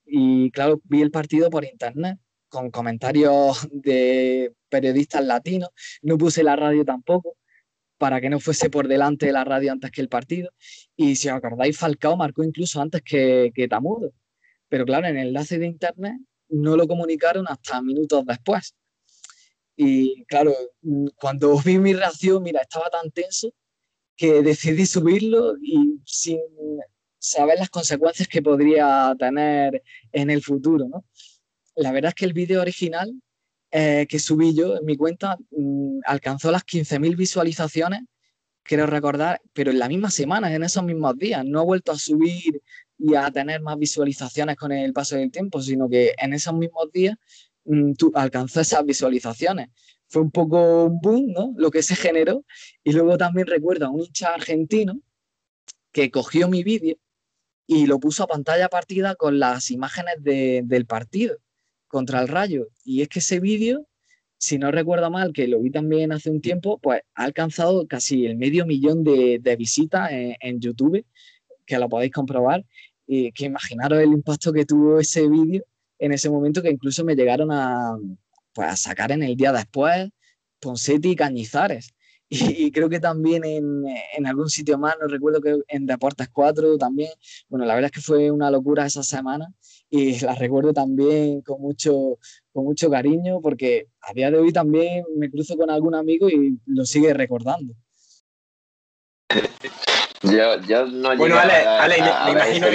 Y 0.05 0.51
claro, 0.51 0.81
vi 0.83 1.01
el 1.01 1.11
partido 1.11 1.49
por 1.49 1.63
internet 1.63 2.19
con 2.55 2.71
comentarios 2.71 3.67
de 3.69 4.53
periodistas 4.69 5.25
latinos. 5.25 5.69
No 6.01 6.17
puse 6.17 6.41
la 6.41 6.55
radio 6.55 6.85
tampoco 6.85 7.35
para 7.97 8.21
que 8.21 8.29
no 8.29 8.39
fuese 8.39 8.69
por 8.69 8.87
delante 8.87 9.25
de 9.25 9.33
la 9.33 9.43
radio 9.43 9.73
antes 9.73 9.91
que 9.91 9.99
el 9.99 10.07
partido. 10.07 10.51
Y 10.95 11.17
si 11.17 11.27
os 11.27 11.35
acordáis, 11.35 11.77
Falcao 11.77 12.15
marcó 12.15 12.43
incluso 12.45 12.81
antes 12.81 13.01
que, 13.01 13.51
que 13.53 13.67
Tamudo. 13.67 14.13
pero 14.69 14.85
claro, 14.85 15.07
en 15.07 15.17
el 15.17 15.27
enlace 15.27 15.59
de 15.59 15.65
internet 15.67 16.15
no 16.47 16.77
lo 16.77 16.87
comunicaron 16.87 17.45
hasta 17.49 17.81
minutos 17.81 18.25
después. 18.25 18.73
Y 19.75 20.23
claro, 20.25 20.53
cuando 21.17 21.59
vi 21.59 21.77
mi 21.77 21.93
reacción, 21.93 22.41
mira, 22.41 22.61
estaba 22.61 22.89
tan 22.89 23.11
tenso 23.11 23.53
que 24.15 24.41
decidí 24.41 24.85
subirlo 24.85 25.55
y 25.61 25.99
sin 26.05 26.39
saber 27.19 27.59
las 27.59 27.69
consecuencias 27.69 28.29
que 28.29 28.41
podría 28.41 29.13
tener 29.19 29.83
en 30.13 30.29
el 30.29 30.41
futuro, 30.41 30.87
¿no? 30.87 31.03
La 31.75 31.91
verdad 31.91 32.09
es 32.09 32.15
que 32.15 32.25
el 32.25 32.33
vídeo 32.33 32.61
original 32.61 33.13
eh, 33.71 34.07
que 34.07 34.19
subí 34.19 34.55
yo 34.55 34.77
en 34.77 34.85
mi 34.85 34.95
cuenta 34.95 35.37
mm, 35.51 35.99
alcanzó 36.05 36.49
las 36.49 36.65
15.000 36.65 37.17
visualizaciones, 37.17 38.03
quiero 38.63 38.85
recordar, 38.85 39.41
pero 39.51 39.71
en 39.71 39.79
la 39.79 39.89
misma 39.89 40.09
semana, 40.09 40.53
en 40.53 40.63
esos 40.63 40.83
mismos 40.83 41.17
días. 41.17 41.43
No 41.45 41.61
he 41.61 41.65
vuelto 41.65 41.91
a 41.91 41.97
subir 41.97 42.61
y 42.97 43.15
a 43.15 43.29
tener 43.31 43.61
más 43.61 43.77
visualizaciones 43.77 44.55
con 44.55 44.71
el 44.71 44.93
paso 44.93 45.17
del 45.17 45.29
tiempo, 45.29 45.61
sino 45.61 45.89
que 45.89 46.13
en 46.17 46.33
esos 46.33 46.53
mismos 46.53 46.89
días 46.93 47.17
mm, 47.65 47.91
alcanzó 48.13 48.61
esas 48.61 48.85
visualizaciones. 48.85 49.69
Fue 50.07 50.21
un 50.21 50.31
poco 50.31 50.85
un 50.85 51.01
boom, 51.01 51.33
¿no? 51.33 51.53
Lo 51.57 51.69
que 51.71 51.83
se 51.83 51.95
generó. 51.95 52.45
Y 52.83 52.93
luego 52.93 53.17
también 53.17 53.47
recuerdo 53.47 53.87
a 53.87 53.89
un 53.89 54.01
hincha 54.01 54.29
argentino 54.33 55.01
que 55.91 56.11
cogió 56.11 56.47
mi 56.47 56.63
vídeo 56.63 56.97
y 57.67 57.87
lo 57.87 57.99
puso 57.99 58.23
a 58.23 58.27
pantalla 58.27 58.69
partida 58.69 59.15
con 59.15 59.39
las 59.39 59.71
imágenes 59.71 60.15
del 60.23 60.85
partido 60.85 61.39
contra 61.95 62.21
el 62.21 62.27
Rayo. 62.27 62.67
Y 62.83 63.01
es 63.03 63.07
que 63.07 63.19
ese 63.19 63.39
vídeo, 63.39 63.87
si 64.37 64.57
no 64.57 64.69
recuerdo 64.69 65.09
mal, 65.09 65.31
que 65.31 65.47
lo 65.47 65.61
vi 65.61 65.71
también 65.71 66.11
hace 66.11 66.29
un 66.29 66.41
tiempo, 66.41 66.77
pues 66.77 66.99
ha 67.15 67.23
alcanzado 67.23 67.87
casi 67.87 68.25
el 68.25 68.35
medio 68.35 68.65
millón 68.65 69.05
de, 69.05 69.55
visitas 69.57 70.09
en, 70.11 70.59
YouTube, 70.59 71.05
que 71.65 71.79
lo 71.79 71.87
podéis 71.87 72.11
comprobar. 72.11 72.65
Y 73.07 73.31
que 73.31 73.45
imaginaros 73.45 73.99
el 73.99 74.11
impacto 74.11 74.51
que 74.51 74.65
tuvo 74.65 74.99
ese 74.99 75.25
vídeo 75.29 75.63
en 75.97 76.11
ese 76.11 76.29
momento, 76.29 76.61
que 76.61 76.69
incluso 76.69 77.05
me 77.05 77.15
llegaron 77.15 77.49
a, 77.53 77.97
pues, 78.53 78.67
a 78.67 78.75
sacar 78.75 79.13
en 79.13 79.23
el 79.23 79.37
día 79.37 79.53
después 79.53 80.09
Ponsetti 80.59 81.11
y 81.11 81.15
Cañizares. 81.15 81.94
Y, 82.29 82.71
creo 82.71 82.89
que 82.89 82.99
también 82.99 83.45
en, 83.45 83.85
en, 84.17 84.25
algún 84.25 84.49
sitio 84.49 84.77
más, 84.77 84.95
no 84.99 85.07
recuerdo 85.07 85.41
que 85.41 85.57
en 85.67 85.85
Deportes 85.85 86.27
4 86.29 86.77
también. 86.77 87.11
Bueno, 87.49 87.65
la 87.65 87.75
verdad 87.75 87.91
es 87.93 87.95
que 87.95 88.01
fue 88.01 88.31
una 88.31 88.49
locura 88.49 88.85
esa 88.85 89.03
semana 89.03 89.53
y 89.89 90.19
la 90.19 90.33
recuerdo 90.35 90.73
también 90.73 91.41
con 91.41 91.61
mucho, 91.61 92.17
con 92.51 92.65
mucho 92.65 92.89
cariño 92.89 93.41
porque 93.41 93.87
a 94.01 94.13
día 94.13 94.31
de 94.31 94.39
hoy 94.39 94.51
también 94.51 95.05
me 95.15 95.29
cruzo 95.29 95.55
con 95.55 95.69
algún 95.69 95.95
amigo 95.95 96.27
y 96.29 96.59
lo 96.65 96.85
sigue 96.85 97.13
recordando. 97.13 97.73
Yo, 100.23 100.59
yo 100.61 100.87
no 100.87 101.15
Bueno, 101.17 101.37
Ale, 101.37 101.53
Ale 101.53 101.95
me, 102.01 102.31
imagino. 102.31 102.67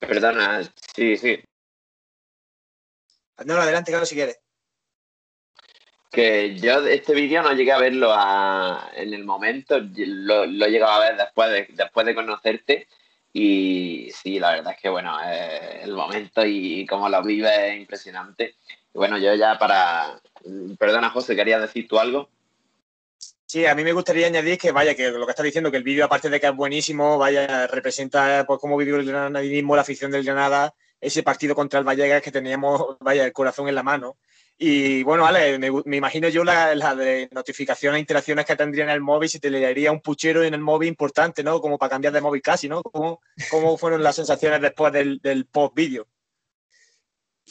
Perdona, 0.00 0.62
sí, 0.94 1.16
sí. 1.16 1.38
No, 3.44 3.54
adelante, 3.54 3.92
claro, 3.92 4.06
si 4.06 4.14
quieres. 4.14 4.40
Que 6.12 6.56
yo 6.58 6.86
este 6.86 7.14
vídeo 7.14 7.42
no 7.42 7.52
llegué 7.54 7.72
a 7.72 7.78
verlo 7.78 8.14
en 8.94 9.14
el 9.14 9.24
momento, 9.24 9.78
lo, 9.80 10.46
lo 10.46 10.66
he 10.66 10.70
llegado 10.70 10.92
a 10.92 11.00
ver 11.00 11.16
después 11.16 11.50
de, 11.50 11.66
después 11.70 12.04
de 12.04 12.14
conocerte 12.14 12.86
y 13.32 14.10
sí, 14.12 14.38
la 14.38 14.52
verdad 14.52 14.74
es 14.74 14.82
que 14.82 14.90
bueno, 14.90 15.16
eh, 15.24 15.80
el 15.82 15.92
momento 15.92 16.44
y 16.44 16.86
cómo 16.86 17.08
lo 17.08 17.22
vive 17.22 17.70
es 17.70 17.80
impresionante. 17.80 18.56
Y 18.94 18.98
bueno, 18.98 19.16
yo 19.16 19.34
ya 19.34 19.58
para... 19.58 20.20
Perdona 20.78 21.10
José, 21.10 21.34
¿querías 21.34 21.62
decir 21.62 21.88
tú 21.88 21.98
algo? 21.98 22.28
Sí, 23.46 23.64
a 23.64 23.74
mí 23.74 23.84
me 23.84 23.92
gustaría 23.92 24.26
añadir 24.26 24.58
que, 24.58 24.72
vaya, 24.72 24.94
que 24.94 25.10
lo 25.10 25.24
que 25.24 25.30
estás 25.30 25.44
diciendo, 25.44 25.70
que 25.70 25.76
el 25.76 25.82
vídeo, 25.82 26.04
aparte 26.04 26.28
de 26.28 26.40
que 26.40 26.46
es 26.46 26.56
buenísimo, 26.56 27.18
vaya, 27.18 27.66
representa 27.66 28.44
pues, 28.46 28.58
cómo 28.60 28.76
vivió 28.76 28.96
el 28.96 29.06
granadismo, 29.06 29.76
la 29.76 29.82
afición 29.82 30.10
del 30.10 30.24
Granada, 30.24 30.74
ese 31.00 31.22
partido 31.22 31.54
contra 31.54 31.78
el 31.78 31.84
Vallecas 31.84 32.22
que 32.22 32.32
teníamos, 32.32 32.96
vaya, 33.00 33.24
el 33.24 33.32
corazón 33.32 33.68
en 33.68 33.74
la 33.74 33.82
mano. 33.82 34.16
Y 34.58 35.02
bueno, 35.02 35.26
Ale, 35.26 35.58
me, 35.58 35.96
imagino 35.96 36.28
yo 36.28 36.44
la, 36.44 36.74
de 36.94 37.28
notificaciones 37.32 37.96
e 37.96 38.00
interacciones 38.00 38.46
que 38.46 38.56
tendría 38.56 38.84
en 38.84 38.90
el 38.90 39.00
móvil 39.00 39.28
si 39.28 39.40
te 39.40 39.50
leería 39.50 39.90
un 39.90 40.00
puchero 40.00 40.44
en 40.44 40.54
el 40.54 40.60
móvil 40.60 40.88
importante, 40.88 41.42
¿no? 41.42 41.60
Como 41.60 41.78
para 41.78 41.90
cambiar 41.90 42.12
de 42.12 42.20
móvil 42.20 42.42
casi, 42.42 42.68
¿no? 42.68 42.82
¿Cómo, 42.82 43.20
cómo 43.50 43.76
fueron 43.76 44.02
las 44.02 44.16
sensaciones 44.16 44.60
después 44.60 44.92
del, 44.92 45.46
post-vídeo? 45.50 46.06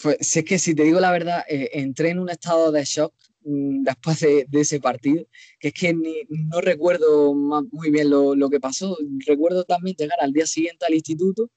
Pues 0.02 0.38
es 0.38 0.46
que 0.46 0.58
si 0.58 0.74
te 0.74 0.84
digo 0.84 1.00
la 1.00 1.12
verdad, 1.12 1.44
eh, 1.50 1.72
entré 1.74 2.12
en 2.12 2.20
un 2.20 2.30
estado 2.30 2.72
de 2.72 2.86
shock 2.86 3.14
mm, 3.44 3.84
después 3.84 4.20
de, 4.22 4.48
ese 4.54 4.80
partido, 4.80 5.26
que 5.60 5.70
es 5.70 5.74
que 5.74 5.94
no 6.30 6.62
recuerdo 6.62 7.34
muy 7.34 7.92
bien 7.92 8.10
lo, 8.10 8.36
lo 8.36 8.50
que 8.50 8.62
pasó. 8.62 8.98
Recuerdo 9.28 9.66
también 9.66 9.98
llegar 9.98 10.20
al 10.22 10.32
día 10.32 10.46
siguiente 10.46 10.86
al 10.86 10.94
instituto 10.94 11.50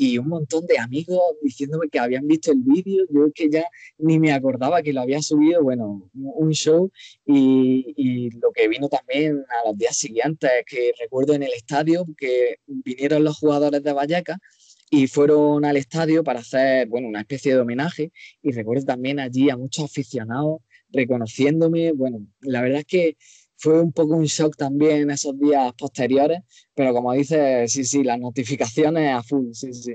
y 0.00 0.16
un 0.16 0.28
montón 0.28 0.64
de 0.66 0.78
amigos 0.78 1.20
diciéndome 1.42 1.88
que 1.88 1.98
habían 1.98 2.26
visto 2.28 2.52
el 2.52 2.60
vídeo, 2.60 3.04
yo 3.10 3.26
es 3.26 3.32
que 3.34 3.50
ya 3.50 3.64
ni 3.98 4.20
me 4.20 4.32
acordaba 4.32 4.80
que 4.80 4.92
lo 4.92 5.00
había 5.00 5.20
subido, 5.20 5.60
bueno, 5.64 6.08
un 6.14 6.52
show. 6.52 6.90
Y, 7.26 8.30
lo 8.40 8.52
que 8.52 8.68
vino 8.68 8.88
también 8.88 9.44
a 9.48 9.68
los 9.68 9.76
días 9.76 9.96
siguientes, 9.96 10.50
que 10.66 10.92
recuerdo 11.00 11.34
en 11.34 11.42
el 11.42 11.52
estadio 11.52 12.06
que 12.16 12.58
vinieron 12.66 13.24
los 13.24 13.38
jugadores 13.38 13.82
de 13.82 13.92
Vallecas 13.92 14.38
y 14.88 15.08
fueron 15.08 15.64
al 15.64 15.76
estadio 15.76 16.22
para 16.22 16.40
hacer, 16.40 16.86
bueno, 16.86 17.08
una 17.08 17.22
especie 17.22 17.52
de 17.54 17.60
homenaje. 17.60 18.12
Y 18.40 18.52
recuerdo 18.52 18.84
también 18.84 19.18
allí 19.18 19.50
a 19.50 19.56
muchos 19.56 19.86
aficionados 19.86 20.60
reconociéndome, 20.90 21.92
bueno, 21.92 22.24
la 22.40 22.62
verdad 22.62 22.80
es 22.80 22.86
que 22.86 23.16
fue 23.58 23.80
un 23.80 23.92
poco 23.92 24.14
un 24.14 24.24
shock 24.24 24.56
también 24.56 25.10
esos 25.10 25.38
días 25.38 25.72
posteriores, 25.76 26.40
pero 26.74 26.92
como 26.92 27.12
dices, 27.12 27.70
sí, 27.72 27.84
sí, 27.84 28.04
las 28.04 28.18
notificaciones 28.18 29.14
a 29.14 29.22
full, 29.22 29.52
sí, 29.52 29.74
sí. 29.74 29.94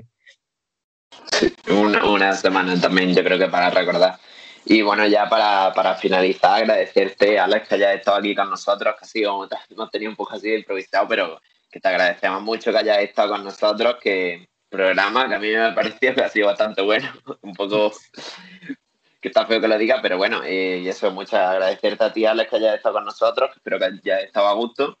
Una, 1.70 2.34
semana 2.34 2.78
también, 2.80 3.14
yo 3.14 3.24
creo 3.24 3.38
que 3.38 3.48
para 3.48 3.70
recordar. 3.70 4.18
Y 4.66 4.82
bueno, 4.82 5.06
ya 5.06 5.28
para, 5.28 5.72
para, 5.72 5.94
finalizar, 5.94 6.62
agradecerte, 6.62 7.38
Alex, 7.38 7.68
que 7.68 7.74
hayas 7.76 7.96
estado 7.96 8.18
aquí 8.18 8.34
con 8.34 8.50
nosotros, 8.50 8.94
que 8.98 9.04
ha 9.04 9.08
sido, 9.08 9.48
hemos 9.70 9.90
tenido 9.90 10.10
un 10.10 10.16
poco 10.16 10.34
así 10.34 10.50
de 10.50 10.58
improvisado, 10.58 11.08
pero 11.08 11.40
que 11.70 11.80
te 11.80 11.88
agradecemos 11.88 12.42
mucho 12.42 12.70
que 12.70 12.78
hayas 12.78 12.98
estado 12.98 13.30
con 13.30 13.44
nosotros, 13.44 13.96
que 14.00 14.46
programa 14.68 15.28
que 15.28 15.34
a 15.34 15.38
mí 15.38 15.52
me 15.52 15.72
parecía 15.72 16.14
que 16.14 16.22
ha 16.22 16.28
sido 16.28 16.48
bastante 16.48 16.82
bueno, 16.82 17.08
un 17.42 17.54
poco 17.54 17.92
que 19.24 19.28
está 19.28 19.46
feo 19.46 19.58
que 19.58 19.68
lo 19.68 19.78
diga, 19.78 20.00
pero 20.02 20.18
bueno, 20.18 20.42
eh, 20.44 20.80
y 20.84 20.88
eso, 20.88 21.10
muchas 21.10 21.40
agradecerte 21.40 22.04
a 22.04 22.12
ti, 22.12 22.26
Alex, 22.26 22.50
que 22.50 22.56
hayas 22.56 22.76
estado 22.76 22.96
con 22.96 23.06
nosotros, 23.06 23.52
espero 23.56 23.78
que 23.78 23.86
hayas 23.86 24.24
estado 24.24 24.48
a 24.48 24.52
gusto. 24.52 24.98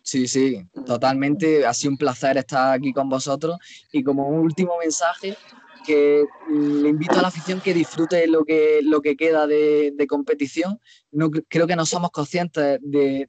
Sí, 0.00 0.28
sí, 0.28 0.64
totalmente. 0.86 1.66
Ha 1.66 1.74
sido 1.74 1.90
un 1.90 1.96
placer 1.96 2.36
estar 2.36 2.72
aquí 2.72 2.92
con 2.92 3.08
vosotros. 3.08 3.56
Y 3.90 4.04
como 4.04 4.28
último 4.28 4.78
mensaje, 4.78 5.36
que 5.84 6.24
le 6.48 6.88
invito 6.88 7.18
a 7.18 7.22
la 7.22 7.28
afición 7.28 7.60
que 7.60 7.74
disfrute 7.74 8.26
lo 8.26 8.44
que, 8.44 8.80
lo 8.82 9.00
que 9.00 9.16
queda 9.16 9.46
de, 9.46 9.94
competición. 10.08 10.80
No, 11.10 11.30
creo 11.30 11.66
que 11.66 11.76
no 11.76 11.86
somos 11.86 12.10
conscientes 12.10 12.78
de, 12.82 13.28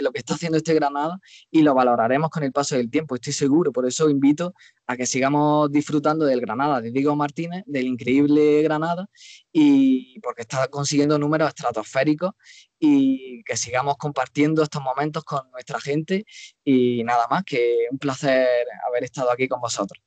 lo 0.00 0.12
que 0.12 0.18
está 0.18 0.34
haciendo 0.34 0.58
este 0.58 0.74
Granada 0.74 1.20
y 1.50 1.62
lo 1.62 1.74
valoraremos 1.74 2.30
con 2.30 2.42
el 2.42 2.52
paso 2.52 2.76
del 2.76 2.90
tiempo, 2.90 3.14
estoy 3.14 3.32
seguro. 3.32 3.72
Por 3.72 3.86
eso 3.86 4.10
invito 4.10 4.54
a 4.86 4.96
que 4.96 5.06
sigamos 5.06 5.70
disfrutando 5.70 6.24
del 6.24 6.40
Granada 6.40 6.80
de 6.80 6.90
Diego 6.90 7.16
Martínez, 7.16 7.64
del 7.66 7.86
increíble 7.86 8.62
Granada, 8.62 9.08
y 9.52 10.20
porque 10.20 10.42
está 10.42 10.68
consiguiendo 10.68 11.18
números 11.18 11.48
estratosféricos 11.48 12.32
y 12.78 13.42
que 13.44 13.56
sigamos 13.56 13.96
compartiendo 13.96 14.62
estos 14.62 14.82
momentos 14.82 15.24
con 15.24 15.50
nuestra 15.50 15.80
gente. 15.80 16.24
Y 16.64 17.02
nada 17.04 17.26
más, 17.30 17.44
que 17.44 17.86
un 17.90 17.98
placer 17.98 18.46
haber 18.86 19.04
estado 19.04 19.30
aquí 19.30 19.48
con 19.48 19.60
vosotros. 19.60 20.02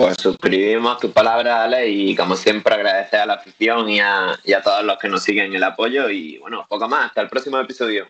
Pues 0.00 0.16
suscribimos 0.18 0.98
tus 0.98 1.10
palabras, 1.10 1.60
Ale, 1.60 1.86
y 1.90 2.16
como 2.16 2.34
siempre 2.34 2.74
agradecer 2.74 3.20
a 3.20 3.26
la 3.26 3.34
afición 3.34 3.86
y 3.90 4.00
a, 4.00 4.30
a 4.32 4.62
todos 4.64 4.82
los 4.82 4.96
que 4.96 5.10
nos 5.10 5.22
siguen 5.22 5.54
el 5.54 5.62
apoyo. 5.62 6.08
Y 6.08 6.38
bueno, 6.38 6.64
poco 6.66 6.88
más, 6.88 7.08
hasta 7.08 7.20
el 7.20 7.28
próximo 7.28 7.58
episodio. 7.58 8.06